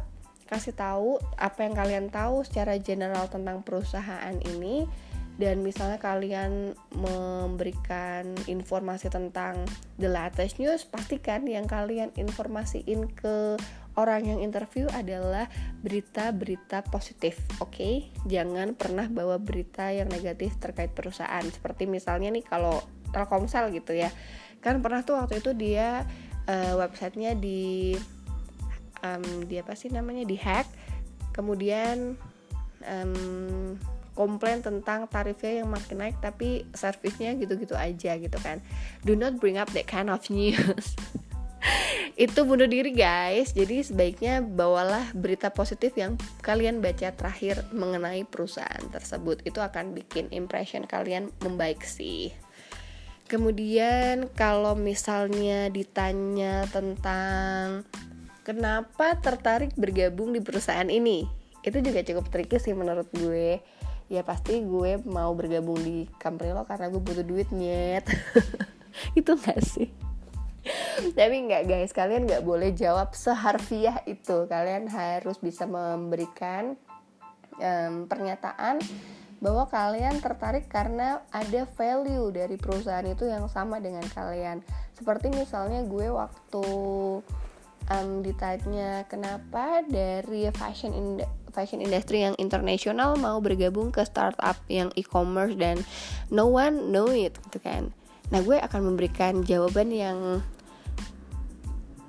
kasih 0.52 0.76
tahu 0.76 1.16
apa 1.40 1.64
yang 1.64 1.72
kalian 1.72 2.06
tahu 2.12 2.44
secara 2.44 2.76
general 2.76 3.24
tentang 3.32 3.64
perusahaan 3.64 4.36
ini 4.52 4.84
dan 5.40 5.64
misalnya 5.64 5.96
kalian 5.96 6.76
memberikan 6.92 8.36
informasi 8.44 9.08
tentang 9.08 9.64
the 9.96 10.08
latest 10.08 10.60
news 10.60 10.84
pastikan 10.84 11.48
yang 11.48 11.64
kalian 11.64 12.12
informasiin 12.20 13.08
ke 13.16 13.56
orang 13.96 14.24
yang 14.24 14.40
interview 14.40 14.88
adalah 14.92 15.48
berita-berita 15.84 16.84
positif 16.88 17.40
oke? 17.60 17.72
Okay? 17.76 17.94
jangan 18.28 18.76
pernah 18.76 19.08
bawa 19.08 19.36
berita 19.40 19.88
yang 19.92 20.08
negatif 20.08 20.56
terkait 20.60 20.92
perusahaan. 20.92 21.44
Seperti 21.44 21.84
misalnya 21.88 22.32
nih 22.32 22.44
kalau 22.44 22.80
Telkomsel 23.12 23.68
gitu 23.76 23.92
ya. 23.92 24.08
Kan 24.64 24.80
pernah 24.80 25.04
tuh 25.04 25.20
waktu 25.20 25.44
itu 25.44 25.52
dia 25.52 26.08
uh, 26.48 26.74
websitenya 26.80 27.36
di 27.36 27.92
um, 29.04 29.44
di 29.44 29.60
apa 29.60 29.76
sih 29.76 29.92
namanya? 29.92 30.24
Di 30.24 30.36
hack. 30.40 30.68
Kemudian 31.36 32.16
um, 32.84 33.76
komplain 34.12 34.60
tentang 34.60 35.08
tarifnya 35.08 35.64
yang 35.64 35.68
makin 35.72 36.04
naik 36.04 36.16
tapi 36.20 36.68
servisnya 36.76 37.32
gitu-gitu 37.36 37.72
aja 37.72 38.16
gitu 38.16 38.38
kan. 38.40 38.60
Do 39.04 39.16
not 39.16 39.40
bring 39.40 39.56
up 39.56 39.72
that 39.72 39.88
kind 39.88 40.12
of 40.12 40.22
news. 40.28 40.96
Itu 42.18 42.44
bunuh 42.44 42.68
diri 42.68 42.92
guys. 42.92 43.56
Jadi 43.56 43.80
sebaiknya 43.80 44.44
bawalah 44.44 45.14
berita 45.16 45.48
positif 45.48 45.96
yang 45.96 46.20
kalian 46.44 46.84
baca 46.84 47.14
terakhir 47.14 47.64
mengenai 47.72 48.28
perusahaan 48.28 48.84
tersebut. 48.92 49.40
Itu 49.48 49.64
akan 49.64 49.96
bikin 49.96 50.28
impression 50.34 50.84
kalian 50.84 51.32
membaik 51.40 51.80
sih. 51.86 52.34
Kemudian 53.30 54.28
kalau 54.36 54.76
misalnya 54.76 55.72
ditanya 55.72 56.68
tentang 56.68 57.88
kenapa 58.44 59.16
tertarik 59.22 59.72
bergabung 59.78 60.36
di 60.36 60.44
perusahaan 60.44 60.90
ini 60.90 61.24
itu 61.62 61.78
juga 61.78 62.02
cukup 62.02 62.26
tricky 62.28 62.58
sih 62.58 62.74
menurut 62.74 63.06
gue 63.14 63.62
ya 64.12 64.20
pasti 64.20 64.60
gue 64.60 65.00
mau 65.08 65.32
bergabung 65.32 65.80
di 65.80 66.04
company 66.20 66.52
lo 66.52 66.68
karena 66.68 66.92
gue 66.92 67.00
butuh 67.00 67.24
duit 67.24 67.48
nyet. 67.48 68.04
Itu 69.18 69.40
gak 69.40 69.64
sih? 69.64 69.88
Tapi 71.16 71.36
nggak 71.48 71.66
guys 71.66 71.90
kalian 71.90 72.28
nggak 72.28 72.44
boleh 72.46 72.70
jawab 72.76 73.16
seharfiah 73.18 74.04
itu. 74.06 74.46
Kalian 74.46 74.86
harus 74.86 75.34
bisa 75.42 75.66
memberikan 75.66 76.78
um, 77.58 78.06
pernyataan 78.06 78.78
bahwa 79.42 79.66
kalian 79.66 80.22
tertarik 80.22 80.70
karena 80.70 81.26
ada 81.34 81.66
value 81.74 82.30
dari 82.30 82.54
perusahaan 82.54 83.02
itu 83.02 83.26
yang 83.26 83.50
sama 83.50 83.82
dengan 83.82 84.06
kalian. 84.14 84.62
Seperti 84.94 85.34
misalnya 85.34 85.82
gue 85.82 86.14
waktu 86.14 86.66
um, 87.90 88.08
ditanya 88.22 89.02
kenapa 89.10 89.82
dari 89.82 90.46
fashion 90.54 90.94
fashion 91.52 91.84
industry 91.84 92.24
yang 92.24 92.34
internasional 92.40 93.14
mau 93.20 93.38
bergabung 93.38 93.92
ke 93.92 94.02
startup 94.02 94.56
yang 94.66 94.88
e-commerce 94.98 95.54
dan 95.54 95.80
no 96.32 96.48
one 96.48 96.90
know 96.90 97.08
it 97.12 97.36
gitu 97.48 97.60
kan. 97.60 97.92
Nah 98.32 98.40
gue 98.40 98.56
akan 98.56 98.92
memberikan 98.92 99.44
jawaban 99.44 99.92
yang 99.92 100.40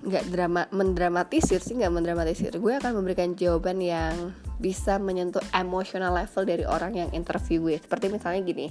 nggak 0.04 0.28
drama 0.36 0.68
mendramatisir 0.72 1.64
sih 1.64 1.76
nggak 1.76 1.94
mendramatisir. 1.94 2.56
Gue 2.60 2.76
akan 2.80 3.04
memberikan 3.04 3.36
jawaban 3.36 3.80
yang 3.80 4.36
bisa 4.60 4.96
menyentuh 5.00 5.44
emotional 5.52 6.16
level 6.16 6.44
dari 6.48 6.64
orang 6.64 6.96
yang 6.96 7.10
interview 7.12 7.60
gue. 7.68 7.76
Seperti 7.80 8.08
misalnya 8.08 8.42
gini 8.44 8.68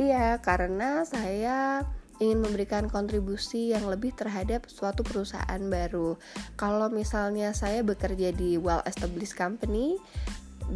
iya 0.00 0.40
karena 0.40 1.04
saya 1.04 1.84
ingin 2.22 2.44
memberikan 2.44 2.86
kontribusi 2.86 3.74
yang 3.74 3.86
lebih 3.90 4.14
terhadap 4.14 4.70
suatu 4.70 5.02
perusahaan 5.02 5.62
baru. 5.66 6.14
Kalau 6.54 6.86
misalnya 6.92 7.50
saya 7.56 7.82
bekerja 7.82 8.30
di 8.30 8.54
well 8.60 8.84
established 8.86 9.34
company, 9.34 9.98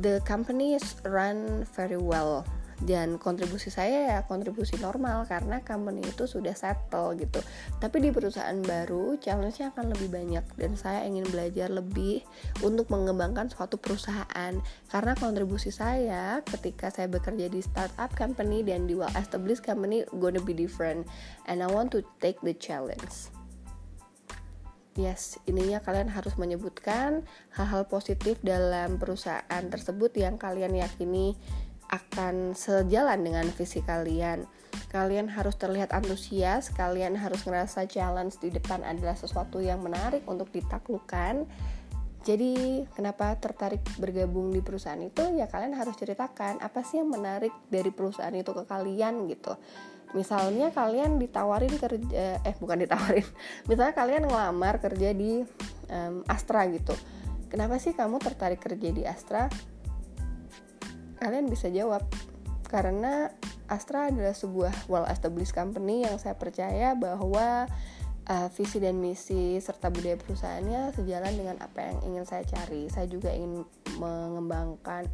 the 0.02 0.18
company 0.26 0.74
is 0.74 0.98
run 1.06 1.62
very 1.76 2.00
well 2.00 2.42
dan 2.78 3.18
kontribusi 3.18 3.74
saya 3.74 4.14
ya 4.14 4.18
kontribusi 4.22 4.78
normal 4.78 5.26
karena 5.26 5.58
company 5.66 6.06
itu 6.06 6.30
sudah 6.30 6.54
settle 6.54 7.18
gitu. 7.18 7.42
Tapi 7.82 7.98
di 7.98 8.14
perusahaan 8.14 8.54
baru 8.62 9.18
challenge-nya 9.18 9.74
akan 9.74 9.90
lebih 9.98 10.08
banyak. 10.14 10.44
Dan 10.54 10.78
saya 10.78 11.02
ingin 11.02 11.26
belajar 11.26 11.74
lebih 11.74 12.22
untuk 12.62 12.86
mengembangkan 12.94 13.50
suatu 13.50 13.82
perusahaan. 13.82 14.54
Karena 14.86 15.12
kontribusi 15.18 15.74
saya 15.74 16.38
ketika 16.46 16.94
saya 16.94 17.10
bekerja 17.10 17.50
di 17.50 17.58
startup 17.58 18.14
company 18.14 18.62
dan 18.62 18.86
di 18.86 18.94
well 18.94 19.10
established 19.18 19.66
company 19.66 20.06
gonna 20.22 20.42
be 20.42 20.54
different. 20.54 21.02
And 21.50 21.66
I 21.66 21.68
want 21.70 21.90
to 21.98 22.06
take 22.22 22.38
the 22.46 22.54
challenge. 22.54 23.34
Yes, 24.98 25.38
ininya 25.46 25.78
kalian 25.78 26.10
harus 26.10 26.34
menyebutkan 26.34 27.22
hal-hal 27.54 27.86
positif 27.86 28.34
dalam 28.42 28.98
perusahaan 28.98 29.62
tersebut 29.70 30.10
yang 30.18 30.42
kalian 30.42 30.74
yakini 30.74 31.38
akan 31.88 32.52
sejalan 32.52 33.20
dengan 33.24 33.46
visi 33.52 33.80
kalian. 33.80 34.44
Kalian 34.88 35.28
harus 35.28 35.56
terlihat 35.56 35.92
antusias, 35.92 36.72
kalian 36.72 37.16
harus 37.16 37.44
ngerasa 37.44 37.88
challenge 37.88 38.40
di 38.40 38.52
depan 38.52 38.84
adalah 38.84 39.16
sesuatu 39.16 39.60
yang 39.60 39.80
menarik 39.80 40.24
untuk 40.28 40.48
ditaklukkan. 40.52 41.48
Jadi, 42.24 42.84
kenapa 42.92 43.32
tertarik 43.40 43.80
bergabung 43.96 44.52
di 44.52 44.60
perusahaan 44.60 45.00
itu? 45.00 45.32
Ya 45.38 45.48
kalian 45.48 45.72
harus 45.76 45.96
ceritakan 45.96 46.60
apa 46.60 46.84
sih 46.84 47.00
yang 47.00 47.08
menarik 47.08 47.54
dari 47.72 47.88
perusahaan 47.88 48.34
itu 48.34 48.52
ke 48.52 48.64
kalian 48.68 49.28
gitu. 49.32 49.56
Misalnya 50.16 50.72
kalian 50.72 51.20
ditawarin 51.20 51.74
kerja 51.76 52.40
eh 52.40 52.56
bukan 52.56 52.84
ditawarin. 52.84 53.24
Misalnya 53.68 53.94
kalian 53.96 54.24
ngelamar 54.28 54.80
kerja 54.80 55.12
di 55.12 55.44
um, 55.92 56.24
Astra 56.24 56.64
gitu. 56.68 56.96
Kenapa 57.48 57.80
sih 57.80 57.96
kamu 57.96 58.20
tertarik 58.20 58.60
kerja 58.60 58.88
di 58.92 59.04
Astra? 59.08 59.48
Kalian 61.18 61.50
bisa 61.50 61.68
jawab 61.68 62.06
karena 62.68 63.32
Astra 63.68 64.08
adalah 64.08 64.32
sebuah 64.32 64.88
well 64.88 65.04
established 65.08 65.52
company 65.52 66.04
yang 66.04 66.16
saya 66.16 66.36
percaya 66.36 66.96
bahwa 66.96 67.68
uh, 68.28 68.48
visi 68.52 68.80
dan 68.80 69.00
misi 69.00 69.56
serta 69.60 69.88
budaya 69.88 70.16
perusahaannya 70.20 70.96
sejalan 70.96 71.32
dengan 71.36 71.56
apa 71.60 71.92
yang 71.92 71.98
ingin 72.04 72.24
saya 72.28 72.44
cari. 72.44 72.88
Saya 72.92 73.08
juga 73.08 73.32
ingin 73.32 73.64
mengembangkan 73.96 75.08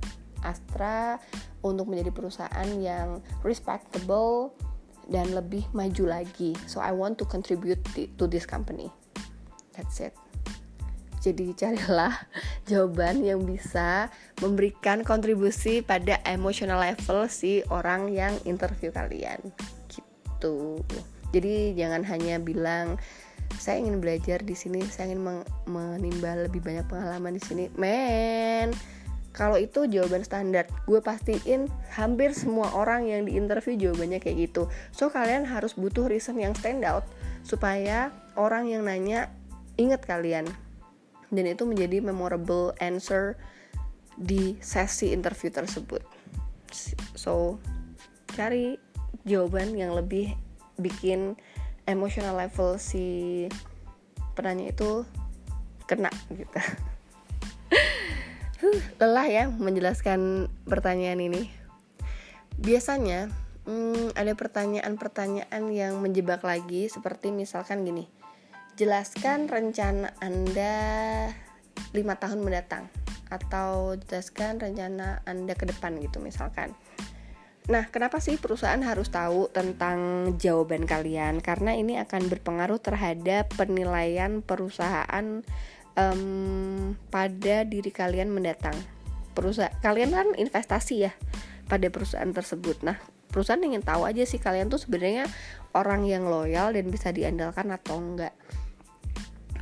Astra 0.45 1.17
untuk 1.64 1.88
menjadi 1.88 2.12
perusahaan 2.12 2.69
yang 2.77 3.25
respectable 3.40 4.53
dan 5.09 5.33
lebih 5.33 5.64
maju 5.73 6.21
lagi. 6.21 6.53
So 6.69 6.85
I 6.85 6.93
want 6.93 7.17
to 7.23 7.25
contribute 7.25 7.81
to 7.97 8.25
this 8.29 8.45
company. 8.45 8.93
That's 9.73 9.99
it. 10.05 10.24
Jadi 11.25 11.57
carilah 11.57 12.13
jawaban 12.69 13.25
yang 13.25 13.49
bisa 13.49 14.13
memberikan 14.45 15.01
kontribusi 15.01 15.81
pada 15.81 16.21
emotional 16.29 16.85
level 16.85 17.25
si 17.33 17.65
orang 17.73 18.13
yang 18.13 18.37
interview 18.45 18.93
kalian. 18.93 19.41
Gitu. 19.89 20.85
Jadi 21.33 21.73
jangan 21.73 22.05
hanya 22.05 22.37
bilang 22.37 23.01
saya 23.57 23.81
ingin 23.81 24.05
belajar 24.05 24.45
di 24.45 24.53
sini, 24.53 24.85
saya 24.85 25.09
ingin 25.09 25.41
menimba 25.65 26.37
lebih 26.37 26.61
banyak 26.61 26.85
pengalaman 26.85 27.39
di 27.39 27.43
sini. 27.43 27.65
Men, 27.81 28.75
kalau 29.35 29.59
itu 29.59 29.91
jawaban 29.91 30.23
standar, 30.23 30.71
gue 30.87 31.01
pastiin 31.03 31.67
hampir 31.91 32.31
semua 32.37 32.71
orang 32.77 33.11
yang 33.11 33.27
diinterview 33.27 33.75
jawabannya 33.75 34.23
kayak 34.23 34.51
gitu. 34.51 34.71
So 34.95 35.11
kalian 35.11 35.43
harus 35.49 35.75
butuh 35.75 36.07
reason 36.07 36.39
yang 36.39 36.55
stand 36.55 36.87
out 36.87 37.03
supaya 37.43 38.15
orang 38.39 38.71
yang 38.71 38.87
nanya 38.87 39.31
inget 39.75 40.07
kalian 40.07 40.47
dan 41.33 41.45
itu 41.49 41.65
menjadi 41.65 42.01
memorable 42.05 42.75
answer 42.83 43.39
di 44.15 44.59
sesi 44.63 45.11
interview 45.11 45.51
tersebut. 45.51 46.03
So, 47.15 47.59
cari 48.35 48.79
jawaban 49.27 49.75
yang 49.79 49.95
lebih 49.95 50.35
bikin 50.79 51.39
emotional 51.87 52.35
level 52.35 52.77
si 52.83 53.47
penanya 54.35 54.75
itu 54.75 55.07
kena 55.87 56.11
gitu. 56.35 56.59
Lelah 58.99 59.29
ya 59.29 59.45
menjelaskan 59.53 60.51
pertanyaan 60.67 61.21
ini. 61.21 61.53
Biasanya 62.59 63.31
hmm, 63.67 64.15
ada 64.15 64.33
pertanyaan-pertanyaan 64.35 65.65
yang 65.71 65.99
menjebak 66.01 66.43
lagi 66.43 66.87
seperti 66.89 67.35
misalkan 67.35 67.83
gini 67.83 68.24
jelaskan 68.75 69.47
rencana 69.47 70.11
Anda 70.19 70.75
lima 71.95 72.19
tahun 72.19 72.43
mendatang 72.43 72.91
atau 73.31 73.95
jelaskan 73.99 74.59
rencana 74.59 75.23
Anda 75.27 75.55
ke 75.55 75.67
depan 75.71 75.99
gitu 76.03 76.19
misalkan. 76.19 76.75
Nah, 77.65 77.89
kenapa 77.89 78.21
sih 78.21 78.37
perusahaan 78.37 78.83
harus 78.85 79.09
tahu 79.09 79.49
tentang 79.49 80.31
jawaban 80.37 80.85
kalian? 80.85 81.41
Karena 81.41 81.73
ini 81.73 81.97
akan 81.97 82.29
berpengaruh 82.29 82.77
terhadap 82.77 83.49
penilaian 83.57 84.45
perusahaan 84.45 85.41
um, 85.97 86.93
pada 87.09 87.65
diri 87.65 87.89
kalian 87.89 88.29
mendatang. 88.29 88.77
Perusahaan 89.33 89.73
kalian 89.81 90.13
kan 90.13 90.29
investasi 90.37 91.09
ya 91.09 91.13
pada 91.65 91.89
perusahaan 91.89 92.29
tersebut. 92.29 92.85
Nah, 92.85 93.01
perusahaan 93.33 93.65
ingin 93.65 93.81
tahu 93.81 94.05
aja 94.05 94.29
sih 94.29 94.37
kalian 94.37 94.69
tuh 94.69 94.85
sebenarnya 94.85 95.25
orang 95.73 96.05
yang 96.05 96.29
loyal 96.29 96.77
dan 96.77 96.93
bisa 96.93 97.17
diandalkan 97.17 97.73
atau 97.73 97.97
enggak 97.97 98.37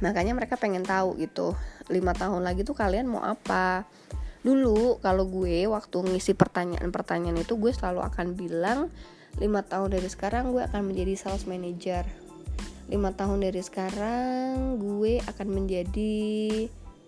makanya 0.03 0.35
mereka 0.35 0.59
pengen 0.59 0.83
tahu 0.83 1.15
gitu 1.23 1.55
lima 1.89 2.13
tahun 2.13 2.43
lagi 2.43 2.67
tuh 2.67 2.75
kalian 2.75 3.07
mau 3.07 3.23
apa? 3.23 3.87
Dulu 4.43 4.99
kalau 4.99 5.31
gue 5.31 5.71
waktu 5.71 5.97
ngisi 6.03 6.35
pertanyaan-pertanyaan 6.35 7.47
itu 7.47 7.55
gue 7.55 7.71
selalu 7.71 8.03
akan 8.03 8.35
bilang 8.35 8.91
lima 9.39 9.63
tahun 9.63 9.95
dari 9.95 10.09
sekarang 10.11 10.51
gue 10.51 10.67
akan 10.67 10.83
menjadi 10.91 11.15
sales 11.15 11.47
manager. 11.47 12.03
Lima 12.91 13.15
tahun 13.15 13.47
dari 13.47 13.63
sekarang 13.63 14.83
gue 14.83 15.23
akan 15.23 15.49
menjadi 15.49 16.15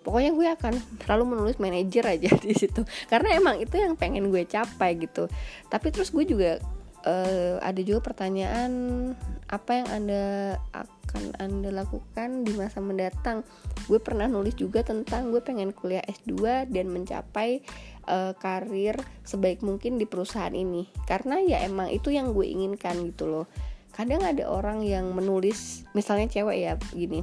pokoknya 0.07 0.31
gue 0.37 0.47
akan 0.55 0.75
selalu 1.03 1.25
menulis 1.35 1.59
manager 1.59 2.07
aja 2.07 2.31
di 2.47 2.55
situ. 2.55 2.87
Karena 3.11 3.35
emang 3.35 3.59
itu 3.59 3.75
yang 3.75 3.99
pengen 3.99 4.31
gue 4.31 4.47
capai 4.47 4.95
gitu. 5.03 5.27
Tapi 5.67 5.91
terus 5.91 6.15
gue 6.15 6.23
juga 6.23 6.63
uh, 7.05 7.61
ada 7.61 7.81
juga 7.85 8.13
pertanyaan 8.13 8.73
apa 9.53 9.71
yang 9.85 9.89
anda 9.93 10.25
akan 10.73 11.37
anda 11.39 11.71
lakukan 11.71 12.43
di 12.43 12.53
masa 12.57 12.81
mendatang? 12.81 13.47
Gue 13.87 14.01
pernah 14.01 14.27
nulis 14.27 14.57
juga 14.57 14.83
tentang 14.83 15.31
gue 15.31 15.45
pengen 15.45 15.71
kuliah 15.71 16.03
S2 16.03 16.67
dan 16.73 16.91
mencapai 16.91 17.63
uh, 18.09 18.33
karir 18.41 18.99
sebaik 19.23 19.61
mungkin 19.61 20.01
di 20.01 20.09
perusahaan 20.09 20.53
ini. 20.53 20.89
Karena 21.07 21.39
ya 21.45 21.63
emang 21.63 21.93
itu 21.93 22.11
yang 22.11 22.33
gue 22.33 22.49
inginkan 22.49 23.05
gitu 23.05 23.29
loh. 23.29 23.47
Kadang 23.95 24.27
ada 24.27 24.51
orang 24.51 24.83
yang 24.83 25.15
menulis 25.15 25.87
misalnya 25.95 26.27
cewek 26.27 26.59
ya 26.59 26.75
gini 26.91 27.23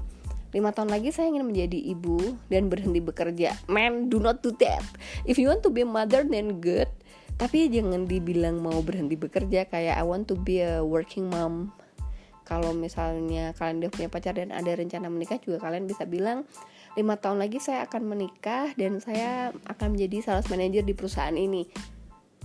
lima 0.51 0.75
tahun 0.75 0.91
lagi 0.91 1.15
saya 1.15 1.31
ingin 1.31 1.47
menjadi 1.47 1.79
ibu 1.95 2.35
dan 2.51 2.67
berhenti 2.67 2.99
bekerja. 2.99 3.55
Man 3.71 4.11
do 4.11 4.19
not 4.19 4.43
do 4.43 4.51
that. 4.59 4.83
If 5.23 5.39
you 5.39 5.47
want 5.47 5.63
to 5.63 5.71
be 5.71 5.87
mother 5.87 6.27
then 6.27 6.59
good 6.59 6.91
tapi 7.41 7.73
jangan 7.73 8.05
dibilang 8.05 8.61
mau 8.61 8.85
berhenti 8.85 9.17
bekerja 9.17 9.65
kayak 9.65 9.97
I 9.97 10.05
want 10.05 10.29
to 10.29 10.37
be 10.37 10.61
a 10.61 10.85
working 10.85 11.25
mom. 11.25 11.73
Kalau 12.45 12.69
misalnya 12.69 13.57
kalian 13.57 13.81
udah 13.81 13.89
punya 13.89 14.09
pacar 14.13 14.37
dan 14.37 14.53
ada 14.53 14.69
rencana 14.77 15.09
menikah 15.09 15.41
juga 15.41 15.57
kalian 15.57 15.89
bisa 15.89 16.05
bilang 16.05 16.45
lima 16.93 17.17
tahun 17.17 17.41
lagi 17.41 17.57
saya 17.57 17.89
akan 17.89 18.13
menikah 18.13 18.77
dan 18.77 19.01
saya 19.01 19.49
akan 19.65 19.97
menjadi 19.97 20.21
sales 20.21 20.53
manager 20.53 20.85
di 20.85 20.93
perusahaan 20.93 21.33
ini. 21.33 21.65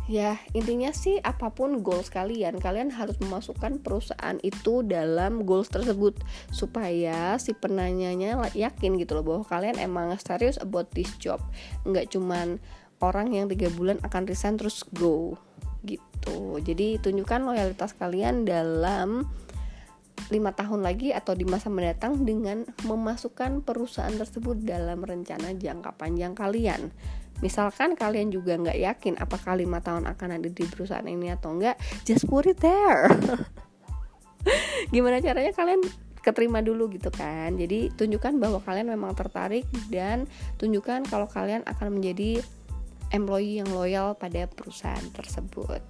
Ya 0.09 0.41
intinya 0.57 0.95
sih 0.97 1.21
apa 1.21 1.53
pun 1.53 1.85
goals 1.85 2.09
kalian 2.09 2.57
kalian 2.57 2.89
harus 2.89 3.21
memasukkan 3.21 3.85
perusahaan 3.85 4.41
itu 4.41 4.81
dalam 4.81 5.45
goals 5.45 5.69
tersebut 5.69 6.17
supaya 6.49 7.37
si 7.37 7.53
penanyanya 7.53 8.41
yakin 8.57 8.97
gitu 8.97 9.19
loh 9.19 9.25
bahwa 9.29 9.45
kalian 9.45 9.77
emang 9.77 10.09
serius 10.17 10.57
about 10.57 10.89
this 10.97 11.13
job. 11.21 11.43
Nggak 11.85 12.17
cuman 12.17 12.63
orang 13.01 13.33
yang 13.33 13.47
tiga 13.51 13.69
bulan 13.73 14.01
akan 14.01 14.23
resign 14.25 14.57
terus 14.57 14.85
go 14.97 15.37
gitu. 15.85 16.59
Jadi 16.61 16.99
tunjukkan 16.99 17.47
loyalitas 17.47 17.95
kalian 17.95 18.49
dalam 18.49 19.29
lima 20.33 20.51
tahun 20.51 20.83
lagi 20.83 21.15
atau 21.15 21.39
di 21.39 21.47
masa 21.47 21.71
mendatang 21.71 22.27
dengan 22.27 22.67
memasukkan 22.83 23.63
perusahaan 23.63 24.15
tersebut 24.17 24.59
dalam 24.65 25.05
rencana 25.05 25.55
jangka 25.55 25.95
panjang 25.95 26.35
kalian. 26.35 26.91
Misalkan 27.45 27.95
kalian 27.95 28.33
juga 28.33 28.57
nggak 28.57 28.79
yakin 28.81 29.15
apakah 29.21 29.55
lima 29.55 29.85
tahun 29.85 30.09
akan 30.09 30.41
ada 30.41 30.49
di 30.49 30.65
perusahaan 30.65 31.05
ini 31.05 31.31
atau 31.31 31.53
enggak 31.55 31.77
just 32.09 32.25
put 32.27 32.49
it 32.49 32.59
there. 32.59 33.13
Gimana 34.95 35.21
caranya 35.21 35.53
kalian 35.53 35.85
keterima 36.25 36.65
dulu 36.65 36.91
gitu 36.91 37.13
kan? 37.13 37.55
Jadi 37.55 37.95
tunjukkan 37.95 38.41
bahwa 38.43 38.59
kalian 38.65 38.91
memang 38.91 39.15
tertarik 39.15 39.69
dan 39.93 40.27
tunjukkan 40.59 41.07
kalau 41.07 41.31
kalian 41.31 41.63
akan 41.69 42.01
menjadi 42.01 42.43
employee 43.15 43.63
yang 43.63 43.71
loyal 43.71 44.17
pada 44.19 44.49
perusahaan 44.51 45.07
tersebut. 45.15 45.83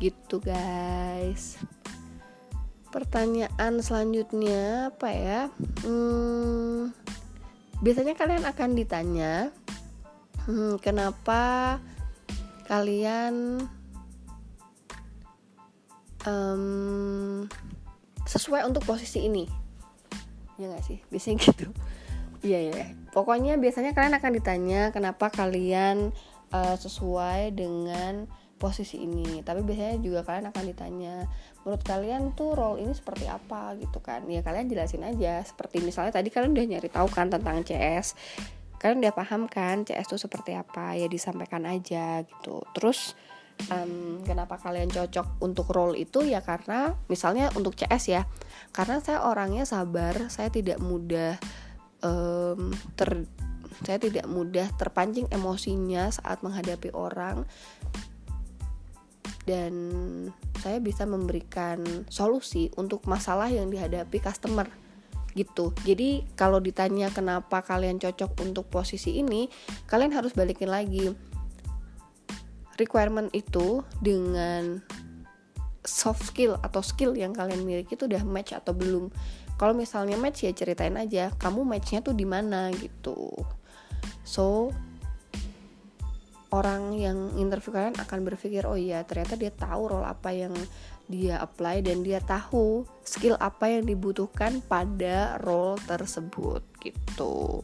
Gitu 0.00 0.36
guys. 0.42 1.56
Pertanyaan 2.90 3.82
selanjutnya 3.82 4.94
apa 4.94 5.08
ya? 5.10 5.40
Hmm, 5.82 6.94
biasanya 7.82 8.14
kalian 8.14 8.46
akan 8.46 8.70
ditanya 8.78 9.50
hmm, 10.46 10.78
kenapa 10.78 11.76
kalian 12.70 13.64
um, 16.28 17.44
sesuai 18.24 18.62
untuk 18.68 18.86
posisi 18.86 19.26
ini? 19.26 19.44
Ya 20.60 20.70
nggak 20.70 20.84
sih? 20.86 20.98
Biasanya 21.10 21.36
gitu 21.50 21.68
iya 22.44 22.60
ya 22.70 22.84
pokoknya 23.10 23.56
biasanya 23.56 23.96
kalian 23.96 24.14
akan 24.20 24.32
ditanya 24.36 24.80
kenapa 24.92 25.32
kalian 25.32 26.12
uh, 26.52 26.76
sesuai 26.76 27.56
dengan 27.56 28.28
posisi 28.54 29.02
ini. 29.04 29.44
Tapi 29.44 29.60
biasanya 29.60 30.00
juga 30.00 30.24
kalian 30.24 30.48
akan 30.48 30.64
ditanya 30.64 31.28
menurut 31.66 31.82
kalian 31.84 32.32
tuh 32.32 32.56
role 32.56 32.80
ini 32.80 32.94
seperti 32.96 33.28
apa? 33.28 33.76
Gitu 33.76 33.98
kan. 34.00 34.24
Ya 34.30 34.40
kalian 34.40 34.70
jelasin 34.70 35.04
aja. 35.04 35.42
Seperti 35.44 35.84
misalnya 35.84 36.16
tadi 36.16 36.32
kalian 36.32 36.54
udah 36.54 36.66
nyari 36.72 36.88
tahu 36.88 37.08
kan 37.12 37.28
tentang 37.28 37.60
CS 37.66 38.16
kalian 38.84 39.00
udah 39.00 39.16
paham 39.16 39.48
kan 39.48 39.88
CS 39.88 40.12
itu 40.12 40.28
seperti 40.28 40.52
apa? 40.52 40.92
Ya 40.92 41.08
disampaikan 41.08 41.64
aja 41.64 42.20
gitu. 42.20 42.60
Terus 42.76 43.16
um, 43.72 44.20
kenapa 44.28 44.60
kalian 44.60 44.92
cocok 44.92 45.40
untuk 45.40 45.72
role 45.72 45.96
itu? 45.96 46.20
Ya 46.20 46.44
karena 46.44 46.92
misalnya 47.08 47.48
untuk 47.56 47.80
CS 47.80 48.04
ya. 48.12 48.22
Karena 48.76 49.00
saya 49.00 49.24
orangnya 49.24 49.64
sabar 49.64 50.28
saya 50.28 50.52
tidak 50.52 50.84
mudah 50.84 51.40
um, 52.04 52.70
ter 52.94 53.24
saya 53.82 53.98
tidak 53.98 54.30
mudah 54.30 54.70
terpancing 54.78 55.26
emosinya 55.34 56.06
saat 56.12 56.44
menghadapi 56.46 56.94
orang 56.94 57.42
dan 59.44 59.74
saya 60.62 60.80
bisa 60.80 61.04
memberikan 61.04 61.82
solusi 62.08 62.72
untuk 62.80 63.04
masalah 63.04 63.50
yang 63.52 63.68
dihadapi 63.68 64.22
customer 64.22 64.64
gitu. 65.34 65.74
Jadi 65.82 66.24
kalau 66.38 66.62
ditanya 66.62 67.10
kenapa 67.10 67.60
kalian 67.60 67.98
cocok 67.98 68.38
untuk 68.40 68.70
posisi 68.70 69.18
ini, 69.18 69.50
kalian 69.90 70.14
harus 70.14 70.32
balikin 70.32 70.70
lagi 70.70 71.10
requirement 72.78 73.30
itu 73.34 73.82
dengan 74.02 74.82
soft 75.84 76.24
skill 76.24 76.56
atau 76.64 76.80
skill 76.80 77.12
yang 77.12 77.36
kalian 77.36 77.62
miliki 77.62 77.94
itu 77.94 78.08
udah 78.08 78.24
match 78.24 78.56
atau 78.56 78.72
belum. 78.72 79.12
Kalau 79.54 79.72
misalnya 79.72 80.18
match 80.18 80.46
ya 80.46 80.52
ceritain 80.52 80.94
aja, 80.98 81.30
kamu 81.38 81.62
matchnya 81.62 82.02
tuh 82.02 82.14
di 82.16 82.26
mana 82.26 82.70
gitu. 82.74 83.30
So 84.26 84.74
orang 86.54 86.94
yang 86.94 87.34
interview 87.34 87.74
kalian 87.74 87.98
akan 87.98 88.18
berpikir 88.22 88.62
oh 88.62 88.78
iya 88.78 89.02
ternyata 89.02 89.34
dia 89.34 89.50
tahu 89.50 89.90
role 89.90 90.06
apa 90.06 90.30
yang 90.30 90.54
dia 91.10 91.42
apply 91.42 91.82
dan 91.82 92.06
dia 92.06 92.22
tahu 92.22 92.86
skill 93.02 93.34
apa 93.42 93.68
yang 93.68 93.84
dibutuhkan 93.84 94.62
pada 94.64 95.36
role 95.42 95.76
tersebut 95.84 96.62
gitu. 96.80 97.60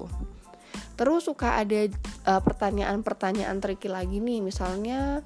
Terus 1.00 1.24
suka 1.24 1.57
ada 1.57 1.88
uh, 2.29 2.42
pertanyaan-pertanyaan 2.44 3.57
tricky 3.64 3.88
lagi 3.88 4.20
nih, 4.20 4.44
misalnya 4.44 5.24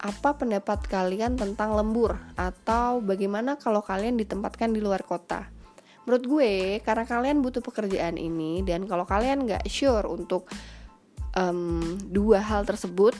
apa 0.00 0.34
pendapat 0.34 0.88
kalian 0.88 1.36
tentang 1.36 1.76
lembur 1.76 2.16
atau 2.34 3.04
bagaimana 3.04 3.60
kalau 3.60 3.84
kalian 3.84 4.16
ditempatkan 4.16 4.72
di 4.72 4.80
luar 4.80 5.04
kota? 5.04 5.52
Menurut 6.04 6.24
gue, 6.26 6.52
karena 6.82 7.04
kalian 7.06 7.40
butuh 7.40 7.62
pekerjaan 7.62 8.18
ini 8.18 8.66
dan 8.66 8.86
kalau 8.90 9.06
kalian 9.06 9.46
nggak 9.46 9.66
sure 9.70 10.06
untuk 10.10 10.50
um, 11.38 11.98
dua 12.10 12.42
hal 12.42 12.66
tersebut, 12.66 13.14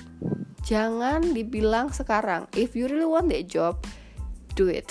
jangan 0.67 1.31
dibilang 1.31 1.95
sekarang. 1.95 2.51
If 2.59 2.75
you 2.75 2.91
really 2.91 3.07
want 3.07 3.31
that 3.31 3.47
job, 3.47 3.83
do 4.55 4.69
it 4.69 4.89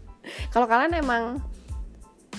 kalau 0.54 0.66
kalian 0.70 0.94
emang 0.94 1.24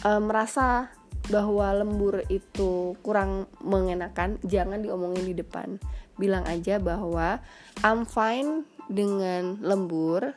uh, 0.07 0.21
merasa 0.21 0.91
bahwa 1.29 1.71
lembur 1.71 2.25
itu 2.27 2.97
kurang 3.05 3.45
mengenakan 3.61 4.41
jangan 4.43 4.81
diomongin 4.81 5.23
di 5.31 5.35
depan 5.37 5.77
bilang 6.17 6.43
aja 6.49 6.81
bahwa 6.81 7.39
I'm 7.85 8.03
fine 8.09 8.67
dengan 8.91 9.61
lembur 9.61 10.33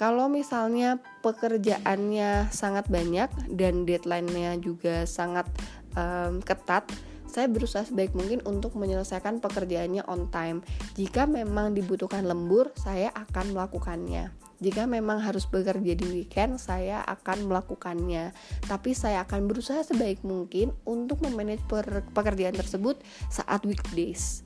kalau 0.00 0.32
misalnya 0.32 0.96
pekerjaannya 1.20 2.48
sangat 2.48 2.88
banyak 2.88 3.28
dan 3.52 3.84
deadline-nya 3.84 4.56
juga 4.56 5.04
sangat 5.04 5.44
um, 5.92 6.40
ketat 6.40 6.88
saya 7.28 7.46
berusaha 7.46 7.86
sebaik 7.86 8.10
mungkin 8.16 8.42
untuk 8.42 8.74
menyelesaikan 8.74 9.38
pekerjaannya 9.38 10.02
on 10.10 10.26
time. 10.34 10.66
Jika 10.98 11.30
memang 11.30 11.78
dibutuhkan 11.78 12.26
lembur, 12.26 12.74
saya 12.74 13.14
akan 13.14 13.54
melakukannya. 13.54 14.34
Jika 14.58 14.90
memang 14.90 15.22
harus 15.22 15.46
bekerja 15.46 15.94
di 15.94 16.06
weekend, 16.10 16.58
saya 16.58 17.06
akan 17.06 17.46
melakukannya. 17.46 18.34
Tapi 18.66 18.98
saya 18.98 19.22
akan 19.22 19.46
berusaha 19.46 19.78
sebaik 19.86 20.26
mungkin 20.26 20.74
untuk 20.82 21.22
memanage 21.22 21.62
pekerjaan 22.10 22.58
tersebut 22.58 22.98
saat 23.30 23.62
weekdays. 23.62 24.42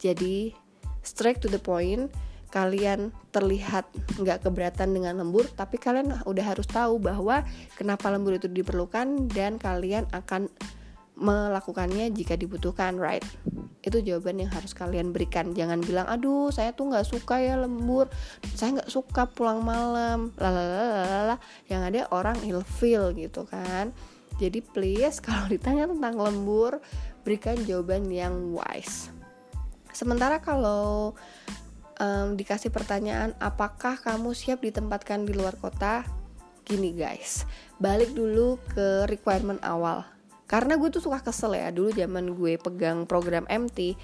Jadi, 0.00 0.56
straight 1.04 1.38
to 1.44 1.52
the 1.52 1.60
point, 1.60 2.08
kalian 2.52 3.16
terlihat 3.32 3.88
nggak 4.20 4.44
keberatan 4.44 4.92
dengan 4.92 5.24
lembur, 5.24 5.48
tapi 5.56 5.80
kalian 5.80 6.20
udah 6.28 6.44
harus 6.44 6.68
tahu 6.68 7.00
bahwa 7.00 7.40
kenapa 7.80 8.12
lembur 8.12 8.36
itu 8.36 8.46
diperlukan 8.46 9.32
dan 9.32 9.56
kalian 9.56 10.04
akan 10.12 10.52
melakukannya 11.16 12.12
jika 12.12 12.36
dibutuhkan, 12.36 13.00
right? 13.00 13.24
Itu 13.80 14.04
jawaban 14.04 14.44
yang 14.44 14.52
harus 14.52 14.76
kalian 14.76 15.16
berikan. 15.16 15.56
Jangan 15.56 15.80
bilang, 15.80 16.04
aduh 16.08 16.52
saya 16.52 16.76
tuh 16.76 16.92
nggak 16.92 17.08
suka 17.08 17.40
ya 17.40 17.56
lembur, 17.56 18.12
saya 18.52 18.80
nggak 18.80 18.92
suka 18.92 19.28
pulang 19.32 19.64
malam, 19.64 20.36
lalalala. 20.36 21.40
Yang 21.72 21.82
ada 21.88 22.00
orang 22.12 22.36
ilfeel 22.44 23.16
gitu 23.16 23.48
kan. 23.48 23.96
Jadi 24.36 24.60
please 24.60 25.20
kalau 25.24 25.48
ditanya 25.48 25.88
tentang 25.88 26.20
lembur, 26.20 26.84
berikan 27.24 27.56
jawaban 27.64 28.12
yang 28.12 28.52
wise. 28.52 29.08
Sementara 29.92 30.40
kalau 30.40 31.12
um, 31.98 32.38
dikasih 32.38 32.70
pertanyaan, 32.70 33.36
apakah 33.42 33.98
kamu 34.00 34.32
siap 34.32 34.64
ditempatkan 34.64 35.26
di 35.26 35.36
luar 35.36 35.58
kota? 35.58 36.06
Gini 36.62 36.94
guys, 36.94 37.44
balik 37.82 38.14
dulu 38.14 38.56
ke 38.70 39.10
requirement 39.10 39.58
awal. 39.66 40.06
Karena 40.46 40.76
gue 40.76 40.88
tuh 40.92 41.02
suka 41.02 41.24
kesel 41.24 41.56
ya 41.56 41.72
dulu 41.72 41.90
zaman 41.96 42.36
gue 42.36 42.60
pegang 42.60 43.08
program 43.08 43.48
MT 43.48 43.96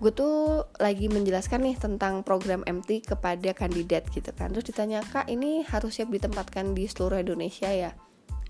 gue 0.00 0.12
tuh 0.16 0.64
lagi 0.80 1.12
menjelaskan 1.12 1.60
nih 1.60 1.76
tentang 1.76 2.24
program 2.24 2.64
MT 2.64 3.04
kepada 3.04 3.52
kandidat 3.52 4.08
gitu 4.12 4.32
kan. 4.32 4.52
Terus 4.52 4.72
ditanya 4.72 5.04
kak 5.04 5.28
ini 5.28 5.64
harus 5.64 6.00
siap 6.00 6.08
ditempatkan 6.08 6.72
di 6.72 6.88
seluruh 6.88 7.20
Indonesia 7.20 7.68
ya? 7.68 7.92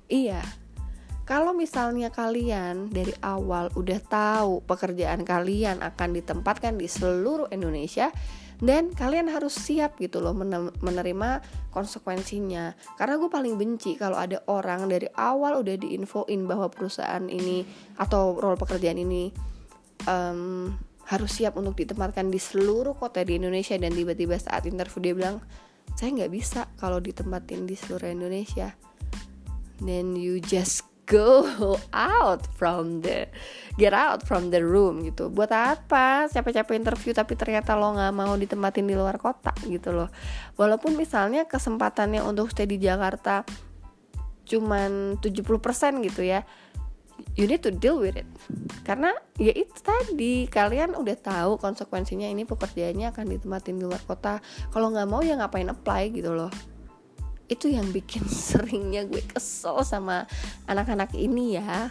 Iya. 0.07 0.43
Kalau 1.27 1.55
misalnya 1.55 2.11
kalian 2.11 2.91
dari 2.91 3.15
awal 3.23 3.71
udah 3.79 4.01
tahu 4.03 4.67
pekerjaan 4.67 5.23
kalian 5.23 5.79
akan 5.79 6.19
ditempatkan 6.19 6.75
di 6.75 6.91
seluruh 6.91 7.47
Indonesia 7.55 8.11
dan 8.61 8.93
kalian 8.93 9.33
harus 9.33 9.57
siap 9.57 9.97
gitu 9.97 10.21
loh 10.21 10.37
menerima 10.85 11.41
konsekuensinya. 11.73 12.77
Karena 13.01 13.17
gue 13.17 13.31
paling 13.33 13.57
benci 13.57 13.97
kalau 13.97 14.21
ada 14.21 14.45
orang 14.53 14.85
dari 14.85 15.09
awal 15.17 15.65
udah 15.65 15.81
diinfoin 15.81 16.45
bahwa 16.45 16.69
perusahaan 16.69 17.25
ini 17.25 17.65
atau 17.97 18.37
role 18.37 18.61
pekerjaan 18.61 19.01
ini 19.01 19.33
um, 20.05 20.69
harus 21.09 21.31
siap 21.41 21.57
untuk 21.57 21.75
ditempatkan 21.75 22.29
di 22.29 22.37
seluruh 22.37 22.93
kota 23.01 23.25
di 23.25 23.41
Indonesia. 23.41 23.81
Dan 23.81 23.97
tiba-tiba 23.97 24.37
saat 24.37 24.69
interview 24.69 25.01
dia 25.01 25.15
bilang 25.17 25.37
saya 25.97 26.13
nggak 26.21 26.33
bisa 26.33 26.69
kalau 26.77 27.01
ditempatin 27.01 27.65
di 27.65 27.75
seluruh 27.81 28.13
Indonesia. 28.13 28.77
Then 29.81 30.13
you 30.21 30.45
just 30.45 30.90
go 31.11 31.75
out 31.91 32.47
from 32.55 33.03
the 33.03 33.27
get 33.75 33.91
out 33.91 34.23
from 34.23 34.55
the 34.55 34.63
room 34.63 35.03
gitu. 35.03 35.27
Buat 35.27 35.51
apa? 35.51 36.31
Capek-capek 36.31 36.79
interview 36.79 37.11
tapi 37.11 37.35
ternyata 37.35 37.75
lo 37.75 37.91
nggak 37.99 38.15
mau 38.15 38.39
ditempatin 38.39 38.87
di 38.87 38.95
luar 38.95 39.19
kota 39.19 39.51
gitu 39.67 39.91
loh. 39.91 40.09
Walaupun 40.55 40.95
misalnya 40.95 41.51
kesempatannya 41.51 42.23
untuk 42.23 42.55
stay 42.55 42.71
di 42.71 42.79
Jakarta 42.79 43.43
cuman 44.47 45.23
70% 45.23 45.47
gitu 46.11 46.27
ya 46.27 46.43
you 47.39 47.47
need 47.47 47.63
to 47.63 47.75
deal 47.75 47.99
with 47.99 48.15
it. 48.15 48.27
Karena 48.87 49.11
ya 49.35 49.51
itu 49.51 49.75
tadi 49.83 50.47
kalian 50.47 50.95
udah 50.95 51.17
tahu 51.19 51.59
konsekuensinya 51.59 52.31
ini 52.31 52.47
pekerjaannya 52.47 53.11
akan 53.11 53.27
ditempatin 53.35 53.83
di 53.83 53.85
luar 53.87 54.03
kota. 54.07 54.39
Kalau 54.71 54.95
nggak 54.95 55.09
mau 55.11 55.23
ya 55.27 55.35
ngapain 55.39 55.67
apply 55.67 56.15
gitu 56.15 56.31
loh 56.35 56.51
itu 57.51 57.67
yang 57.67 57.91
bikin 57.91 58.23
seringnya 58.49 59.05
gue 59.05 59.21
kesel 59.27 59.83
sama 59.83 60.25
anak-anak 60.71 61.13
ini 61.19 61.59
ya. 61.59 61.91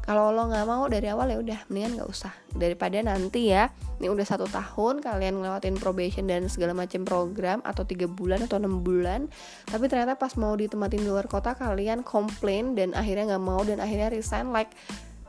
Kalau 0.00 0.32
lo 0.32 0.48
nggak 0.48 0.66
mau 0.66 0.88
dari 0.90 1.06
awal 1.12 1.28
ya 1.28 1.38
udah 1.38 1.60
mendingan 1.70 2.00
nggak 2.00 2.10
usah. 2.10 2.32
Daripada 2.52 2.98
nanti 3.04 3.52
ya 3.52 3.68
ini 4.00 4.08
udah 4.08 4.26
satu 4.26 4.48
tahun 4.48 5.04
kalian 5.04 5.38
ngelewatin 5.38 5.76
probation 5.76 6.24
dan 6.24 6.48
segala 6.48 6.72
macam 6.72 7.04
program 7.04 7.60
atau 7.62 7.84
tiga 7.84 8.08
bulan 8.08 8.42
atau 8.42 8.56
enam 8.56 8.80
bulan 8.80 9.28
tapi 9.68 9.86
ternyata 9.92 10.16
pas 10.16 10.32
mau 10.40 10.56
ditempatin 10.56 11.04
di 11.04 11.08
luar 11.12 11.28
kota 11.28 11.52
kalian 11.52 12.00
komplain 12.00 12.72
dan 12.72 12.96
akhirnya 12.96 13.36
nggak 13.36 13.44
mau 13.44 13.60
dan 13.60 13.78
akhirnya 13.78 14.08
resign 14.08 14.50
like 14.50 14.72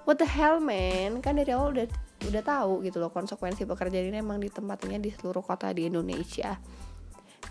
what 0.08 0.18
the 0.18 0.26
hell 0.26 0.58
man? 0.58 1.20
Kan 1.20 1.38
dari 1.38 1.52
awal 1.54 1.76
udah 1.76 1.86
udah 2.32 2.44
tahu 2.46 2.86
gitu 2.86 3.02
loh 3.02 3.10
konsekuensi 3.10 3.66
pekerjaan 3.66 4.14
ini 4.14 4.22
emang 4.22 4.38
ditempatinya 4.38 5.02
di 5.02 5.10
seluruh 5.10 5.42
kota 5.42 5.74
di 5.74 5.90
Indonesia 5.90 6.58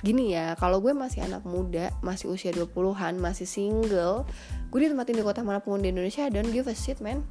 gini 0.00 0.32
ya 0.32 0.56
kalau 0.56 0.80
gue 0.80 0.96
masih 0.96 1.24
anak 1.24 1.44
muda 1.44 1.92
masih 2.00 2.32
usia 2.32 2.52
20-an 2.56 3.20
masih 3.20 3.44
single 3.44 4.24
gue 4.72 4.78
ditempatin 4.80 5.20
di 5.20 5.24
kota 5.24 5.44
mana 5.44 5.60
pun 5.60 5.84
di 5.84 5.92
Indonesia 5.92 6.24
don't 6.32 6.48
give 6.54 6.70
a 6.70 6.76
shit 6.76 7.02
man. 7.02 7.26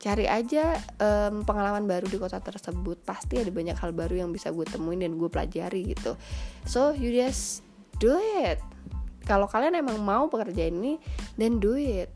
Cari 0.00 0.24
aja 0.24 0.80
um, 0.96 1.44
pengalaman 1.44 1.84
baru 1.84 2.08
di 2.08 2.16
kota 2.16 2.40
tersebut. 2.40 3.04
Pasti 3.04 3.36
ada 3.36 3.52
banyak 3.52 3.76
hal 3.76 3.92
baru 3.92 4.24
yang 4.24 4.32
bisa 4.32 4.48
gue 4.48 4.64
temuin 4.64 5.04
dan 5.04 5.20
gue 5.20 5.28
pelajari 5.28 5.92
gitu. 5.92 6.16
So 6.64 6.96
you 6.96 7.12
just 7.12 7.60
do 8.00 8.16
it. 8.40 8.56
Kalau 9.28 9.44
kalian 9.44 9.76
emang 9.76 10.00
mau 10.00 10.32
pekerjaan 10.32 10.80
ini 10.80 10.96
then 11.36 11.60
do 11.60 11.76
it. 11.76 12.08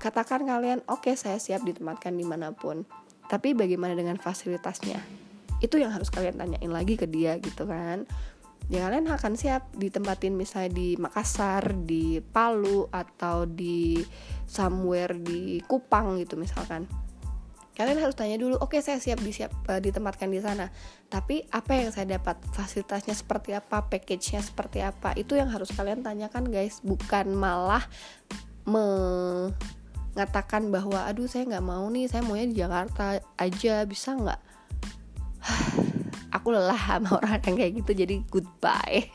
Katakan 0.00 0.48
kalian 0.48 0.80
oke 0.88 1.04
okay, 1.04 1.14
saya 1.20 1.36
siap 1.36 1.60
ditempatkan 1.68 2.16
di 2.16 2.24
mana 2.24 2.56
pun. 2.56 2.88
Tapi 3.28 3.52
bagaimana 3.52 3.92
dengan 3.92 4.16
fasilitasnya? 4.16 4.96
Itu 5.60 5.76
yang 5.76 5.92
harus 5.92 6.08
kalian 6.08 6.40
tanyain 6.40 6.72
lagi 6.72 6.96
ke 6.96 7.04
dia 7.04 7.36
gitu 7.36 7.68
kan 7.68 8.08
ya 8.72 8.88
kalian 8.88 9.12
akan 9.12 9.36
siap 9.36 9.68
ditempatin 9.76 10.32
misalnya 10.32 10.72
di 10.72 10.96
Makassar, 10.96 11.76
di 11.84 12.24
Palu 12.24 12.88
atau 12.88 13.44
di 13.44 14.00
somewhere 14.48 15.12
di 15.12 15.60
Kupang 15.68 16.16
gitu 16.16 16.40
misalkan. 16.40 16.88
Kalian 17.72 18.00
harus 18.00 18.16
tanya 18.16 18.36
dulu, 18.36 18.60
oke 18.60 18.76
okay, 18.76 18.84
saya 18.84 19.00
siap 19.00 19.20
disiap 19.20 19.52
uh, 19.68 19.80
ditempatkan 19.80 20.28
di 20.28 20.40
sana. 20.40 20.68
Tapi 21.08 21.48
apa 21.52 21.72
yang 21.72 21.92
saya 21.92 22.16
dapat? 22.16 22.36
Fasilitasnya 22.52 23.16
seperti 23.16 23.56
apa? 23.56 23.88
Package-nya 23.88 24.40
seperti 24.44 24.84
apa? 24.84 25.16
Itu 25.16 25.36
yang 25.36 25.52
harus 25.52 25.72
kalian 25.72 26.04
tanyakan 26.04 26.48
guys, 26.48 26.80
bukan 26.84 27.32
malah 27.32 27.84
mengatakan 28.68 30.68
bahwa 30.68 31.08
aduh 31.08 31.28
saya 31.28 31.48
nggak 31.48 31.64
mau 31.64 31.88
nih, 31.88 32.12
saya 32.12 32.22
maunya 32.24 32.46
di 32.48 32.56
Jakarta 32.60 33.20
aja, 33.40 33.88
bisa 33.88 34.20
nggak? 34.20 34.51
Aku 36.42 36.50
lelah 36.50 36.74
sama 36.74 37.14
orang 37.22 37.38
yang 37.46 37.54
kayak 37.54 37.72
gitu 37.78 37.92
jadi 37.94 38.16
goodbye. 38.26 39.06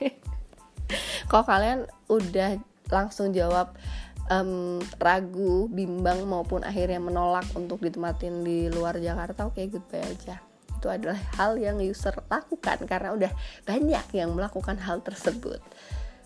Kalau 1.29 1.43
kalian 1.43 1.83
udah 2.07 2.55
langsung 2.87 3.35
jawab 3.35 3.75
um, 4.31 4.79
ragu 5.03 5.67
bimbang 5.67 6.23
maupun 6.23 6.63
akhirnya 6.63 7.03
menolak 7.03 7.43
untuk 7.51 7.83
ditempatin 7.83 8.47
di 8.47 8.71
luar 8.71 8.95
Jakarta 9.03 9.51
oke 9.51 9.59
okay, 9.59 9.67
goodbye 9.67 10.07
aja. 10.07 10.39
Itu 10.79 10.87
adalah 10.87 11.19
hal 11.35 11.59
yang 11.59 11.83
user 11.83 12.15
lakukan 12.31 12.87
karena 12.87 13.11
udah 13.11 13.31
banyak 13.67 14.05
yang 14.15 14.31
melakukan 14.31 14.79
hal 14.79 15.03
tersebut. 15.03 15.59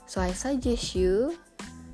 So 0.05 0.21
I 0.21 0.37
suggest 0.37 0.93
you 0.93 1.33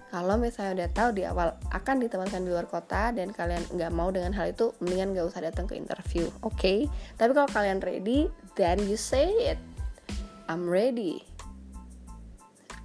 kalau 0.08 0.39
misalnya 0.39 0.84
udah 0.84 0.89
tahu 0.96 1.10
di 1.20 1.24
awal 1.28 1.52
akan 1.76 2.00
ditempatkan 2.00 2.48
di 2.48 2.50
luar 2.56 2.63
kota 2.72 3.12
dan 3.12 3.36
kalian 3.36 3.60
nggak 3.76 3.91
mau 3.91 4.08
dengan 4.08 4.32
hal 4.32 4.56
itu 4.56 4.72
mendingan 4.80 5.12
nggak 5.12 5.28
usah 5.28 5.43
datang 5.43 5.67
ke 5.67 5.76
interview 5.76 6.32
oke? 6.39 6.56
Okay? 6.56 6.88
tapi 7.20 7.36
kalau 7.36 7.50
kalian 7.52 7.84
ready 7.84 8.32
then 8.56 8.80
you 8.88 8.96
say 8.96 9.28
it. 9.52 9.60
I'm 10.48 10.63
ready. 10.63 11.28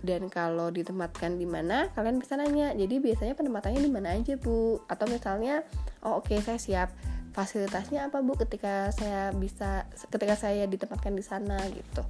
Dan 0.03 0.27
kalau 0.27 0.75
ditempatkan 0.75 1.39
di 1.39 1.47
mana 1.47 1.87
kalian 1.95 2.19
bisa 2.19 2.35
nanya. 2.35 2.75
Jadi 2.75 2.99
biasanya 2.99 3.39
penempatannya 3.39 3.87
di 3.87 3.93
mana 3.93 4.19
aja 4.19 4.35
bu? 4.35 4.83
Atau 4.91 5.07
misalnya 5.07 5.63
oh 6.03 6.19
oke 6.19 6.35
okay, 6.35 6.43
saya 6.43 6.59
siap. 6.59 6.91
Fasilitasnya 7.31 8.11
apa 8.11 8.19
bu 8.19 8.35
ketika 8.35 8.91
saya 8.91 9.31
bisa 9.31 9.87
ketika 10.11 10.35
saya 10.35 10.67
ditempatkan 10.67 11.15
di 11.15 11.23
sana 11.23 11.55
gitu. 11.71 12.03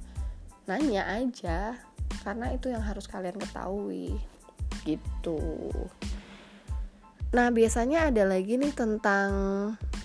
Nanya 0.65 1.05
aja 1.05 1.77
karena 2.25 2.49
itu 2.49 2.73
yang 2.73 2.81
harus 2.81 3.05
kalian 3.05 3.37
ketahui 3.37 4.17
gitu. 4.81 5.37
Nah, 7.33 7.49
biasanya 7.49 8.09
ada 8.09 8.25
lagi 8.25 8.57
nih 8.57 8.73
tentang 8.73 9.29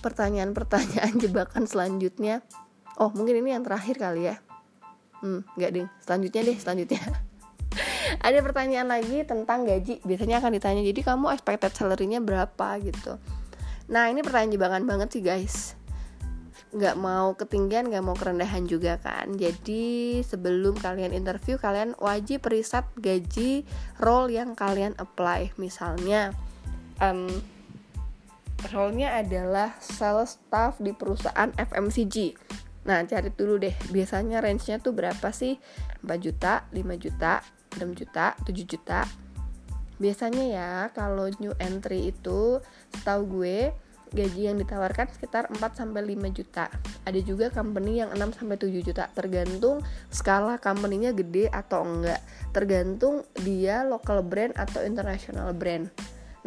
pertanyaan-pertanyaan 0.01 1.13
jebakan 1.23 1.65
selanjutnya. 1.65 2.41
Oh, 2.97 3.13
mungkin 3.13 3.41
ini 3.41 3.53
yang 3.53 3.65
terakhir 3.65 3.97
kali 3.97 4.29
ya. 4.29 4.35
Hmm, 5.21 5.45
enggak 5.57 5.71
ding. 5.73 5.87
Selanjutnya 6.01 6.41
deh, 6.45 6.57
selanjutnya. 6.57 7.01
ada 8.27 8.39
pertanyaan 8.41 8.89
lagi 8.89 9.23
tentang 9.23 9.65
gaji. 9.65 10.01
Biasanya 10.01 10.41
akan 10.41 10.51
ditanya, 10.57 10.81
jadi 10.83 11.01
kamu 11.05 11.25
expected 11.33 11.71
salary-nya 11.73 12.19
berapa 12.19 12.67
gitu. 12.81 13.21
Nah, 13.89 14.09
ini 14.09 14.21
pertanyaan 14.21 14.53
jebakan 14.53 14.83
banget 14.85 15.09
sih, 15.13 15.21
guys 15.25 15.78
nggak 16.69 17.01
mau 17.01 17.33
ketinggian 17.33 17.89
nggak 17.89 18.05
mau 18.05 18.13
kerendahan 18.13 18.69
juga 18.69 19.01
kan. 19.01 19.33
Jadi 19.33 20.19
sebelum 20.21 20.77
kalian 20.77 21.13
interview 21.17 21.57
kalian 21.57 21.97
wajib 21.97 22.45
riset 22.45 22.85
gaji 23.01 23.65
role 23.97 24.29
yang 24.29 24.53
kalian 24.53 24.93
apply. 25.01 25.49
Misalnya 25.57 26.29
um, 27.01 27.25
role-nya 28.69 29.17
adalah 29.17 29.73
sales 29.79 30.37
staff 30.37 30.77
di 30.83 30.91
perusahaan 30.91 31.49
FMCG 31.55 32.35
nah 32.87 33.03
cari 33.03 33.29
dulu 33.29 33.59
deh 33.59 33.75
biasanya 33.91 34.39
range-nya 34.39 34.79
tuh 34.79 34.95
berapa 34.95 35.29
sih? 35.35 35.59
4 36.01 36.09
juta 36.17 36.65
5 36.71 36.79
juta 36.95 37.43
6 37.75 37.85
juta 37.93 38.33
7 38.41 38.49
juta. 38.65 39.05
Biasanya 39.99 40.45
ya 40.47 40.71
kalau 40.95 41.27
new 41.37 41.53
entry 41.59 42.09
itu 42.15 42.63
setahu 42.95 43.43
gue 43.43 43.75
gaji 44.09 44.49
yang 44.49 44.57
ditawarkan 44.57 45.09
sekitar 45.13 45.49
4 45.53 45.59
sampai 45.73 46.01
5 46.03 46.29
juta. 46.33 46.65
Ada 47.05 47.19
juga 47.21 47.53
company 47.53 48.01
yang 48.01 48.09
6 48.13 48.41
sampai 48.41 48.57
7 48.57 48.81
juta, 48.81 49.05
tergantung 49.13 49.81
skala 50.09 50.57
company-nya 50.57 51.13
gede 51.13 51.49
atau 51.49 51.85
enggak. 51.85 52.21
Tergantung 52.49 53.25
dia 53.45 53.85
local 53.85 54.25
brand 54.25 54.53
atau 54.57 54.81
international 54.81 55.53
brand. 55.53 55.89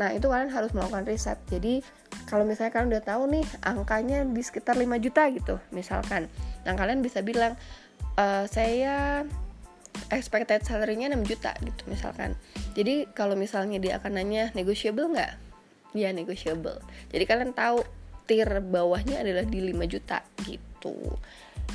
Nah, 0.00 0.08
itu 0.16 0.24
kalian 0.24 0.48
harus 0.48 0.72
melakukan 0.72 1.04
riset. 1.04 1.36
Jadi, 1.52 1.84
kalau 2.24 2.48
misalnya 2.48 2.72
kalian 2.72 2.88
udah 2.96 3.04
tahu 3.04 3.22
nih 3.28 3.44
angkanya 3.60 4.24
di 4.24 4.42
sekitar 4.42 4.74
5 4.74 4.96
juta 4.98 5.28
gitu, 5.28 5.60
misalkan. 5.70 6.32
Nah, 6.64 6.72
kalian 6.72 7.04
bisa 7.04 7.20
bilang 7.20 7.54
e, 8.16 8.24
saya 8.48 9.22
expected 10.08 10.64
salary-nya 10.64 11.12
6 11.12 11.28
juta 11.28 11.52
gitu 11.60 11.82
misalkan. 11.92 12.32
Jadi, 12.72 13.04
kalau 13.12 13.36
misalnya 13.36 13.76
dia 13.76 14.00
akan 14.00 14.16
nanya 14.16 14.48
negotiable 14.56 15.12
nggak? 15.12 15.51
Ya 15.92 16.10
negotiable. 16.12 16.80
Jadi 17.12 17.24
kalian 17.24 17.52
tahu 17.52 17.84
tier 18.24 18.48
bawahnya 18.64 19.20
adalah 19.20 19.44
di 19.44 19.60
5 19.60 19.92
juta 19.92 20.24
gitu. 20.48 20.96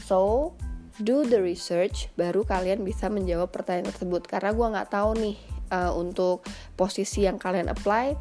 So 0.06 0.54
do 0.98 1.22
the 1.30 1.38
research 1.38 2.10
baru 2.18 2.42
kalian 2.42 2.82
bisa 2.82 3.08
menjawab 3.08 3.54
pertanyaan 3.54 3.94
tersebut. 3.94 4.26
Karena 4.26 4.52
gue 4.54 4.68
nggak 4.68 4.90
tahu 4.90 5.10
nih 5.22 5.38
uh, 5.70 5.92
untuk 5.94 6.44
posisi 6.74 7.30
yang 7.30 7.38
kalian 7.38 7.70
apply 7.70 8.18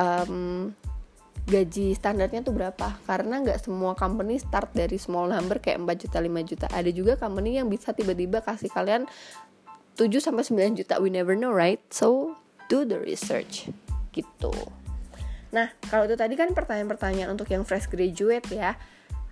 um, 0.00 0.72
gaji 1.44 1.92
standarnya 1.92 2.40
tuh 2.40 2.56
berapa. 2.56 2.96
Karena 3.04 3.44
nggak 3.44 3.68
semua 3.68 3.92
company 3.92 4.40
start 4.40 4.72
dari 4.72 4.96
small 4.96 5.28
number 5.28 5.60
kayak 5.60 5.84
4 5.84 6.02
juta 6.08 6.18
5 6.20 6.50
juta. 6.50 6.66
Ada 6.72 6.90
juga 6.94 7.20
company 7.20 7.60
yang 7.60 7.68
bisa 7.68 7.92
tiba-tiba 7.92 8.40
kasih 8.40 8.72
kalian 8.72 9.04
7 9.98 10.08
sampai 10.22 10.44
9 10.46 10.78
juta. 10.80 10.96
We 11.02 11.12
never 11.12 11.36
know 11.36 11.52
right? 11.52 11.82
So 11.92 12.38
do 12.72 12.84
the 12.84 13.00
research 13.00 13.72
gitu 14.12 14.52
Nah, 15.48 15.72
kalau 15.88 16.04
itu 16.04 16.16
tadi 16.16 16.36
kan 16.36 16.52
pertanyaan-pertanyaan 16.52 17.32
untuk 17.32 17.48
yang 17.48 17.64
fresh 17.64 17.88
graduate 17.88 18.48
ya. 18.52 18.76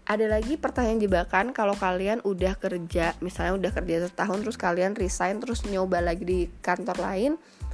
Ada 0.06 0.30
lagi 0.30 0.54
pertanyaan 0.54 1.02
jebakan 1.02 1.50
kalau 1.50 1.74
kalian 1.74 2.22
udah 2.22 2.54
kerja, 2.62 3.18
misalnya 3.18 3.58
udah 3.58 3.72
kerja 3.74 4.06
setahun 4.06 4.38
terus 4.46 4.54
kalian 4.54 4.94
resign 4.94 5.42
terus 5.42 5.66
nyoba 5.66 5.98
lagi 5.98 6.22
di 6.22 6.40
kantor 6.62 7.02
lain, 7.02 7.32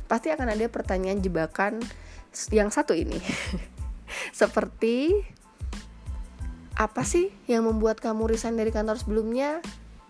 pasti 0.08 0.32
akan 0.32 0.56
ada 0.56 0.64
pertanyaan 0.72 1.20
jebakan 1.20 1.84
yang 2.48 2.72
satu 2.72 2.96
ini. 2.96 3.20
Seperti 4.40 5.12
apa 6.72 7.04
sih 7.04 7.28
yang 7.44 7.68
membuat 7.68 8.00
kamu 8.00 8.32
resign 8.32 8.56
dari 8.56 8.72
kantor 8.72 8.96
sebelumnya? 8.96 9.60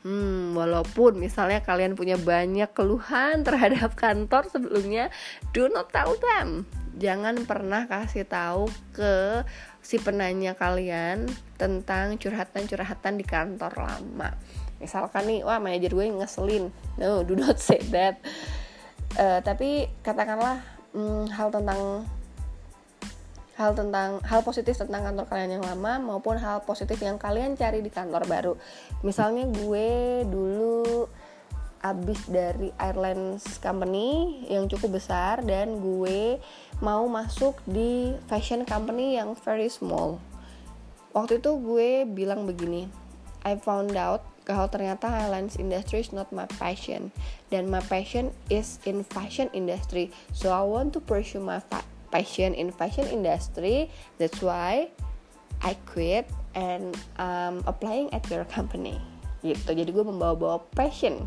Hmm, 0.03 0.55
walaupun 0.55 1.19
misalnya 1.19 1.63
kalian 1.63 1.95
punya 1.95 2.19
banyak 2.19 2.71
keluhan 2.75 3.43
terhadap 3.47 3.95
kantor 3.99 4.47
sebelumnya, 4.51 5.11
do 5.55 5.67
not 5.71 5.91
tell 5.95 6.15
them. 6.19 6.67
Jangan 7.01 7.49
pernah 7.49 7.89
kasih 7.89 8.29
tahu 8.29 8.69
ke 8.93 9.45
si 9.81 9.97
penanya 9.99 10.53
kalian 10.53 11.27
tentang 11.57 12.21
curhatan-curhatan 12.21 13.15
di 13.17 13.25
kantor 13.25 13.73
lama. 13.77 14.37
Misalkan 14.83 15.31
nih, 15.31 15.47
wah 15.47 15.63
manajer 15.63 15.95
gue 15.95 16.07
ngeselin. 16.11 16.69
No, 16.99 17.23
do 17.23 17.39
not 17.39 17.57
say 17.63 17.81
that. 17.95 18.19
Uh, 19.15 19.39
tapi 19.45 19.89
katakanlah 20.03 20.61
hmm, 20.97 21.31
hal 21.33 21.49
tentang 21.53 22.09
hal 23.53 23.77
tentang 23.77 24.19
hal 24.25 24.41
positif 24.41 24.75
tentang 24.81 25.05
kantor 25.07 25.29
kalian 25.29 25.61
yang 25.61 25.65
lama 25.65 26.01
maupun 26.01 26.41
hal 26.41 26.65
positif 26.65 26.97
yang 27.05 27.21
kalian 27.21 27.55
cari 27.55 27.85
di 27.85 27.93
kantor 27.93 28.25
baru. 28.25 28.55
Misalnya 29.05 29.45
gue 29.47 30.25
dulu 30.25 31.07
abis 31.83 32.31
dari 32.31 32.71
Airlines 32.79 33.59
Company 33.59 34.43
yang 34.47 34.71
cukup 34.71 35.03
besar 35.03 35.43
dan 35.43 35.83
gue 35.83 36.39
mau 36.79 37.05
masuk 37.11 37.59
di 37.67 38.15
fashion 38.31 38.63
company 38.63 39.19
yang 39.19 39.35
very 39.35 39.67
small. 39.67 40.23
Waktu 41.13 41.43
itu 41.43 41.51
gue 41.59 42.07
bilang 42.09 42.47
begini, 42.47 42.87
I 43.43 43.59
found 43.59 43.99
out 43.99 44.23
kalau 44.43 44.67
ternyata 44.67 45.07
airlines 45.07 45.55
industry 45.55 46.03
is 46.03 46.11
not 46.11 46.31
my 46.35 46.47
passion 46.59 47.15
dan 47.55 47.71
my 47.71 47.83
passion 47.87 48.35
is 48.51 48.83
in 48.87 49.07
fashion 49.07 49.47
industry. 49.55 50.11
So 50.35 50.51
I 50.51 50.63
want 50.67 50.95
to 50.99 51.01
pursue 51.03 51.43
my 51.43 51.63
passion 52.11 52.55
in 52.55 52.75
fashion 52.75 53.07
industry. 53.11 53.91
That's 54.19 54.39
why 54.43 54.91
I 55.63 55.79
quit 55.87 56.27
and 56.59 56.95
um, 57.23 57.63
applying 57.71 58.11
at 58.11 58.27
your 58.31 58.47
company. 58.51 58.99
Gitu. 59.43 59.75
Jadi 59.75 59.91
gue 59.91 60.05
membawa-bawa 60.07 60.71
passion 60.75 61.27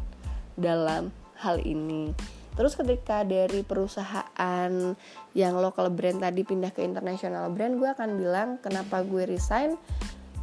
dalam 0.56 1.12
hal 1.40 1.60
ini. 1.64 2.16
Terus 2.56 2.80
ketika 2.80 3.28
dari 3.28 3.68
perusahaan 3.68 4.72
yang 5.36 5.54
local 5.60 5.92
brand 5.92 6.24
tadi 6.24 6.48
pindah 6.48 6.72
ke 6.72 6.88
international 6.88 7.52
brand 7.52 7.76
gue 7.76 7.90
akan 7.92 8.10
bilang 8.16 8.50
kenapa 8.64 9.04
gue 9.04 9.28
resign? 9.28 9.76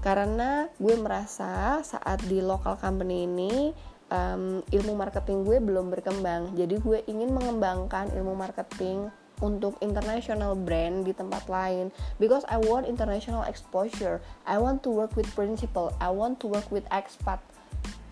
Karena 0.05 0.69
gue 0.77 0.93
merasa 1.01 1.81
saat 1.81 2.21
di 2.29 2.45
local 2.45 2.77
company 2.77 3.25
ini 3.25 3.73
um, 4.13 4.61
ilmu 4.61 4.93
marketing 4.93 5.49
gue 5.49 5.57
belum 5.57 5.89
berkembang. 5.89 6.53
Jadi 6.53 6.77
gue 6.85 7.01
ingin 7.09 7.33
mengembangkan 7.33 8.13
ilmu 8.13 8.37
marketing 8.37 9.09
untuk 9.41 9.81
international 9.81 10.53
brand 10.53 11.09
di 11.09 11.17
tempat 11.17 11.49
lain. 11.49 11.89
Because 12.21 12.45
I 12.53 12.61
want 12.61 12.85
international 12.85 13.49
exposure. 13.49 14.21
I 14.45 14.61
want 14.61 14.85
to 14.85 14.93
work 14.93 15.17
with 15.17 15.33
principal. 15.33 15.97
I 15.97 16.13
want 16.13 16.45
to 16.45 16.47
work 16.51 16.69
with 16.69 16.85
expat. 16.93 17.41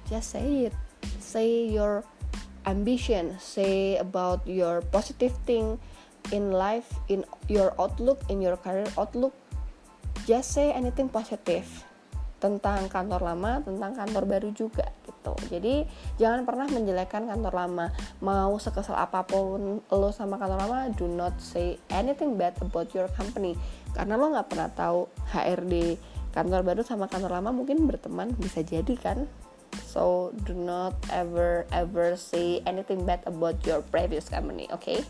Just 0.09 0.33
say 0.33 0.73
it 0.73 0.75
say 1.21 1.69
your 1.69 2.03
ambition 2.69 3.37
say 3.41 3.97
about 3.97 4.45
your 4.45 4.85
positive 4.93 5.33
thing 5.49 5.81
in 6.31 6.53
life 6.53 6.89
in 7.09 7.25
your 7.49 7.73
outlook 7.81 8.21
in 8.29 8.45
your 8.45 8.61
career 8.61 8.89
outlook 9.01 9.33
just 10.29 10.53
say 10.53 10.71
anything 10.77 11.09
positive 11.09 11.65
tentang 12.41 12.89
kantor 12.89 13.21
lama, 13.21 13.61
tentang 13.61 13.93
kantor 13.93 14.25
baru 14.25 14.49
juga 14.57 14.89
gitu. 15.05 15.37
Jadi 15.53 15.85
jangan 16.17 16.49
pernah 16.49 16.67
menjelekkan 16.73 17.29
kantor 17.29 17.55
lama. 17.55 17.87
Mau 18.25 18.57
sekesal 18.57 18.97
apa 18.97 19.29
pun 19.29 19.85
lo 19.85 20.09
sama 20.11 20.41
kantor 20.41 20.65
lama, 20.65 20.89
do 20.97 21.05
not 21.05 21.37
say 21.37 21.77
anything 21.93 22.41
bad 22.41 22.57
about 22.65 22.89
your 22.97 23.13
company. 23.13 23.55
Karena 23.93 24.17
lo 24.17 24.33
nggak 24.33 24.49
pernah 24.49 24.73
tahu 24.73 25.07
HRD 25.37 26.01
kantor 26.33 26.65
baru 26.65 26.81
sama 26.81 27.07
kantor 27.13 27.39
lama 27.39 27.53
mungkin 27.53 27.85
berteman 27.85 28.33
bisa 28.41 28.65
jadi 28.65 28.97
kan. 28.97 29.29
So 29.91 30.31
do 30.47 30.55
not 30.55 30.95
ever 31.11 31.67
ever 31.75 32.15
say 32.15 32.63
anything 32.63 33.03
bad 33.03 33.27
about 33.27 33.59
your 33.67 33.83
previous 33.83 34.31
company, 34.31 34.71
oke? 34.71 34.83
Okay? 34.87 35.03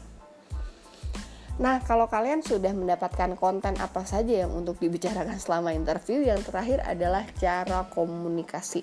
Nah, 1.60 1.84
kalau 1.84 2.08
kalian 2.08 2.40
sudah 2.40 2.72
mendapatkan 2.72 3.36
konten 3.36 3.76
apa 3.76 4.00
saja 4.08 4.48
yang 4.48 4.52
untuk 4.56 4.80
dibicarakan 4.80 5.36
selama 5.36 5.76
interview, 5.76 6.24
yang 6.24 6.40
terakhir 6.40 6.80
adalah 6.88 7.28
cara 7.36 7.84
komunikasi. 7.92 8.80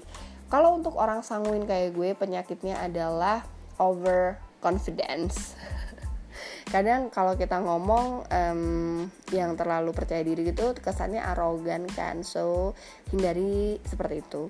Kalau 0.53 0.77
untuk 0.77 0.93
orang 1.01 1.25
sanguin 1.25 1.65
kayak 1.65 1.97
gue, 1.97 2.13
penyakitnya 2.13 2.77
adalah 2.77 3.41
over 3.81 4.37
confidence. 4.61 5.57
Kadang 6.73 7.09
kalau 7.09 7.33
kita 7.33 7.57
ngomong 7.57 8.29
um, 8.29 8.61
yang 9.33 9.57
terlalu 9.57 9.89
percaya 9.97 10.21
diri 10.21 10.45
gitu, 10.45 10.77
kesannya 10.77 11.25
arogan 11.25 11.89
kan. 11.89 12.21
So, 12.21 12.77
hindari 13.09 13.81
seperti 13.89 14.21
itu 14.21 14.45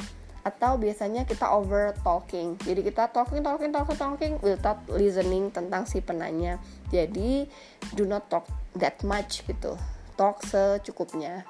atau 0.48 0.80
biasanya 0.80 1.28
kita 1.28 1.44
over 1.52 1.92
talking. 2.08 2.56
Jadi 2.64 2.88
kita 2.88 3.12
talking 3.12 3.44
talking 3.44 3.76
talking 3.76 4.00
talking 4.00 4.34
without 4.40 4.80
listening 4.88 5.52
tentang 5.52 5.84
si 5.84 6.00
penanya. 6.00 6.56
Jadi 6.88 7.52
do 7.92 8.08
not 8.08 8.32
talk 8.32 8.48
that 8.80 8.96
much 9.04 9.44
gitu. 9.44 9.76
Talk 10.16 10.40
secukupnya. 10.48 11.44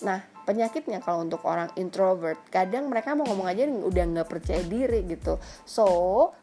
Nah 0.00 0.24
penyakitnya 0.48 1.04
kalau 1.04 1.28
untuk 1.28 1.44
orang 1.44 1.68
introvert 1.76 2.40
kadang 2.48 2.88
mereka 2.88 3.12
mau 3.12 3.28
ngomong 3.28 3.52
aja 3.52 3.68
udah 3.68 4.04
nggak 4.16 4.28
percaya 4.32 4.64
diri 4.64 5.04
gitu. 5.04 5.36
So 5.68 5.84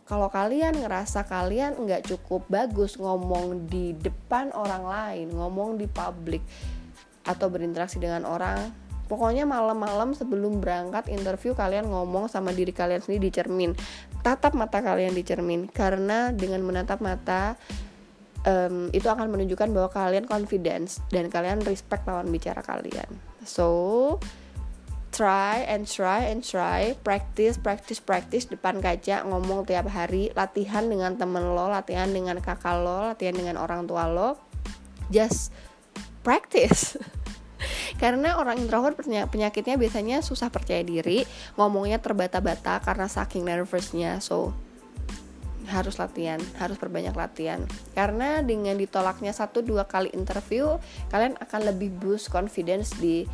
kalau 0.05 0.29
kalian 0.29 0.77
ngerasa 0.85 1.25
kalian 1.25 1.81
nggak 1.81 2.05
cukup 2.13 2.45
bagus 2.45 3.01
ngomong 3.01 3.65
di 3.65 3.97
depan 3.97 4.53
orang 4.53 4.85
lain 4.85 5.27
ngomong 5.33 5.81
di 5.81 5.89
publik 5.89 6.45
atau 7.25 7.49
berinteraksi 7.49 7.97
dengan 7.97 8.21
orang 8.29 8.84
Pokoknya 9.05 9.45
malam-malam 9.45 10.17
sebelum 10.17 10.57
berangkat 10.57 11.13
interview 11.13 11.53
kalian 11.53 11.85
ngomong 11.89 12.25
sama 12.25 12.49
diri 12.49 12.73
kalian 12.73 13.05
sendiri 13.05 13.29
di 13.29 13.31
cermin. 13.31 13.71
Tatap 14.25 14.57
mata 14.57 14.81
kalian 14.81 15.13
di 15.13 15.21
cermin. 15.21 15.69
Karena 15.69 16.33
dengan 16.33 16.65
menatap 16.65 17.05
mata 17.05 17.53
um, 18.45 18.89
itu 18.93 19.05
akan 19.05 19.27
menunjukkan 19.29 19.69
bahwa 19.73 19.89
kalian 19.93 20.25
confidence 20.29 21.01
dan 21.09 21.27
kalian 21.27 21.61
respect 21.65 22.05
lawan 22.09 22.29
bicara 22.29 22.61
kalian. 22.61 23.09
So 23.45 24.17
try 25.13 25.65
and 25.65 25.85
try 25.85 26.29
and 26.29 26.45
try. 26.45 26.97
Practice 27.05 27.61
practice 27.61 27.99
practice 27.99 28.49
depan 28.49 28.79
kaca 28.79 29.25
ngomong 29.25 29.69
tiap 29.69 29.89
hari. 29.89 30.33
Latihan 30.33 30.85
dengan 30.87 31.17
temen 31.17 31.43
lo 31.53 31.67
latihan 31.67 32.09
dengan 32.09 32.39
kakak 32.39 32.81
lo 32.81 33.13
latihan 33.13 33.35
dengan 33.35 33.61
orang 33.61 33.85
tua 33.89 34.09
lo. 34.09 34.37
Just 35.13 35.53
practice 36.25 36.97
karena 38.01 38.37
orang 38.39 38.61
introvert 38.61 38.99
penyakitnya 39.05 39.75
biasanya 39.75 40.21
susah 40.21 40.49
percaya 40.49 40.81
diri 40.81 41.23
ngomongnya 41.55 41.99
terbata-bata 41.99 42.81
karena 42.83 43.07
saking 43.09 43.45
nervousnya 43.45 44.19
so 44.19 44.53
harus 45.65 45.97
latihan, 45.97 46.37
harus 46.61 46.77
perbanyak 46.77 47.17
latihan. 47.17 47.65
Karena 47.97 48.45
dengan 48.45 48.77
ditolaknya 48.77 49.33
satu 49.33 49.65
dua 49.65 49.89
kali 49.89 50.13
interview, 50.13 50.77
kalian 51.09 51.33
akan 51.41 51.61
lebih 51.73 51.89
boost 51.89 52.29
confidence 52.29 52.93
di 53.01 53.25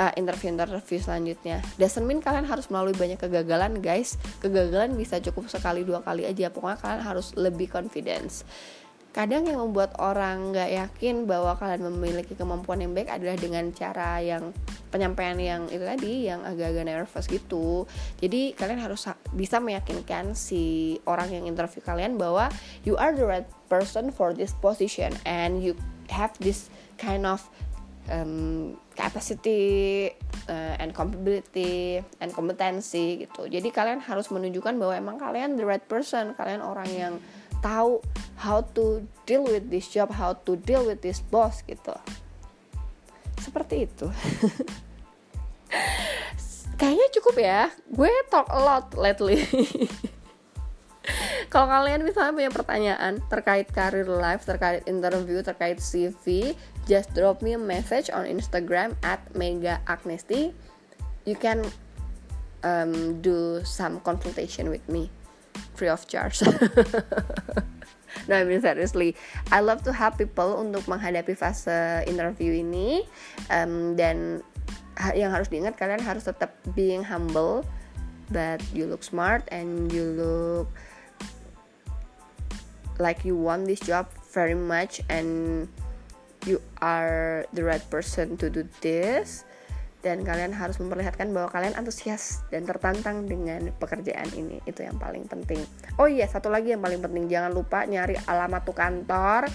uh, 0.00 0.12
interview-interview 0.16 0.98
selanjutnya. 1.00 1.60
Doesn't 1.76 2.04
mean 2.04 2.24
kalian 2.24 2.48
harus 2.48 2.72
melalui 2.72 2.96
banyak 2.96 3.20
kegagalan, 3.20 3.84
guys. 3.84 4.16
Kegagalan 4.40 4.96
bisa 4.96 5.20
cukup 5.20 5.52
sekali 5.52 5.84
dua 5.84 6.00
kali 6.00 6.24
aja. 6.24 6.48
Pokoknya 6.48 6.80
kalian 6.80 7.02
harus 7.04 7.36
lebih 7.36 7.68
confidence 7.68 8.44
kadang 9.16 9.48
yang 9.48 9.64
membuat 9.64 9.96
orang 9.96 10.52
nggak 10.52 10.76
yakin 10.76 11.24
bahwa 11.24 11.56
kalian 11.56 11.88
memiliki 11.88 12.36
kemampuan 12.36 12.84
yang 12.84 12.92
baik 12.92 13.08
adalah 13.08 13.32
dengan 13.40 13.72
cara 13.72 14.20
yang 14.20 14.52
penyampaian 14.92 15.40
yang 15.40 15.62
itu 15.72 15.80
tadi 15.80 16.28
yang 16.28 16.44
agak-agak 16.44 16.84
nervous 16.84 17.24
gitu. 17.24 17.88
Jadi 18.20 18.52
kalian 18.52 18.76
harus 18.76 19.08
bisa 19.32 19.56
meyakinkan 19.56 20.36
si 20.36 20.96
orang 21.08 21.32
yang 21.32 21.48
interview 21.48 21.80
kalian 21.80 22.20
bahwa 22.20 22.52
you 22.84 22.92
are 23.00 23.16
the 23.16 23.24
right 23.24 23.48
person 23.72 24.12
for 24.12 24.36
this 24.36 24.52
position 24.60 25.16
and 25.24 25.64
you 25.64 25.72
have 26.12 26.36
this 26.36 26.68
kind 27.00 27.24
of 27.24 27.40
um, 28.12 28.76
capacity 28.92 30.12
uh, 30.48 30.76
and 30.76 30.92
capability 30.92 32.04
and 32.20 32.36
kompetensi 32.36 33.24
gitu. 33.24 33.48
Jadi 33.48 33.72
kalian 33.72 34.04
harus 34.04 34.28
menunjukkan 34.28 34.76
bahwa 34.76 34.92
emang 34.92 35.16
kalian 35.16 35.56
the 35.56 35.64
right 35.64 35.84
person 35.88 36.36
kalian 36.36 36.60
orang 36.60 36.88
yang 36.92 37.14
tahu 37.66 37.98
how 38.38 38.62
to 38.62 39.02
deal 39.26 39.42
with 39.42 39.66
this 39.66 39.90
job, 39.90 40.14
how 40.14 40.38
to 40.46 40.54
deal 40.54 40.86
with 40.86 41.02
this 41.02 41.18
boss 41.18 41.66
gitu. 41.66 41.98
Seperti 43.42 43.90
itu. 43.90 44.06
Kayaknya 46.78 47.06
cukup 47.18 47.36
ya. 47.42 47.74
Gue 47.90 48.14
talk 48.30 48.46
a 48.54 48.60
lot 48.62 48.94
lately. 48.94 49.42
kalau 51.52 51.70
kalian 51.70 52.02
misalnya 52.02 52.34
punya 52.34 52.50
pertanyaan 52.50 53.22
terkait 53.30 53.70
karir 53.70 54.10
life 54.10 54.42
terkait 54.42 54.82
interview 54.90 55.38
terkait 55.38 55.78
CV 55.78 56.54
just 56.90 57.14
drop 57.14 57.42
me 57.42 57.54
a 57.54 57.60
message 57.60 58.10
on 58.10 58.26
Instagram 58.26 58.98
at 59.06 59.22
mega 59.38 59.78
agnesti 59.86 60.50
you 61.22 61.38
can 61.38 61.62
um, 62.66 63.22
do 63.22 63.62
some 63.62 64.02
consultation 64.02 64.66
with 64.66 64.82
me 64.90 65.06
free 65.76 65.92
of 65.92 66.08
charge. 66.08 66.42
No 68.26 68.34
I 68.34 68.48
mean 68.48 68.64
seriously. 68.64 69.14
I 69.52 69.60
love 69.60 69.84
to 69.84 69.92
help 69.92 70.16
people 70.16 70.56
untuk 70.58 70.88
menghadapi 70.88 71.36
fase 71.36 72.02
interview 72.08 72.58
ini. 72.58 73.04
Um, 73.52 73.94
dan 73.94 74.40
yang 75.12 75.30
harus 75.30 75.52
diingat 75.52 75.76
kalian 75.76 76.00
harus 76.00 76.24
tetap 76.24 76.56
being 76.72 77.04
humble 77.04 77.60
but 78.32 78.58
you 78.72 78.88
look 78.88 79.04
smart 79.04 79.44
and 79.52 79.92
you 79.92 80.02
look 80.16 80.68
like 82.98 83.20
you 83.22 83.36
want 83.36 83.68
this 83.68 83.78
job 83.78 84.08
very 84.32 84.56
much 84.56 85.04
and 85.12 85.68
you 86.48 86.58
are 86.80 87.44
the 87.52 87.62
right 87.62 87.84
person 87.92 88.40
to 88.40 88.48
do 88.48 88.64
this 88.80 89.44
dan 90.06 90.22
kalian 90.22 90.54
harus 90.54 90.78
memperlihatkan 90.78 91.34
bahwa 91.34 91.50
kalian 91.50 91.74
antusias 91.74 92.46
dan 92.54 92.62
tertantang 92.62 93.26
dengan 93.26 93.74
pekerjaan 93.74 94.30
ini. 94.38 94.62
Itu 94.62 94.86
yang 94.86 95.02
paling 95.02 95.26
penting. 95.26 95.66
Oh 95.98 96.06
iya 96.06 96.30
satu 96.30 96.46
lagi 96.46 96.70
yang 96.70 96.78
paling 96.78 97.02
penting. 97.02 97.26
Jangan 97.26 97.50
lupa 97.50 97.82
nyari 97.82 98.14
alamat 98.30 98.62
tuh 98.62 98.78
kantor 98.78 99.50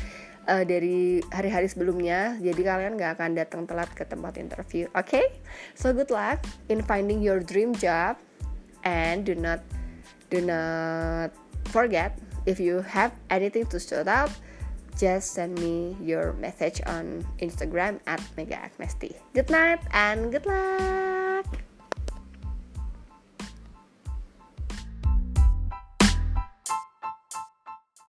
uh, 0.51 0.63
dari 0.67 1.23
hari-hari 1.31 1.71
sebelumnya. 1.71 2.35
Jadi 2.43 2.67
kalian 2.67 2.99
gak 2.99 3.15
akan 3.15 3.31
datang 3.39 3.63
telat 3.63 3.87
ke 3.95 4.03
tempat 4.03 4.35
interview 4.35 4.91
oke? 4.91 5.07
Okay? 5.07 5.23
so 5.71 5.95
good 5.95 6.11
luck 6.11 6.43
in 6.67 6.83
finding 6.83 7.23
your 7.23 7.39
dream 7.39 7.71
job. 7.71 8.19
And 8.83 9.23
do 9.23 9.39
not 9.39 9.63
do 10.27 10.43
not 10.43 11.31
forget 11.71 12.19
if 12.43 12.59
you 12.59 12.83
have 12.83 13.15
anything 13.31 13.63
to 13.71 13.79
shout 13.79 14.11
out 14.11 14.33
just 14.97 15.33
send 15.33 15.59
me 15.59 15.95
your 16.01 16.33
message 16.33 16.81
on 16.85 17.25
Instagram 17.39 17.99
at 18.07 18.21
Mega 18.37 18.57
Agnesti. 18.57 19.15
Good 19.33 19.49
night 19.49 19.79
and 19.91 20.31
good 20.31 20.45
luck! 20.45 21.70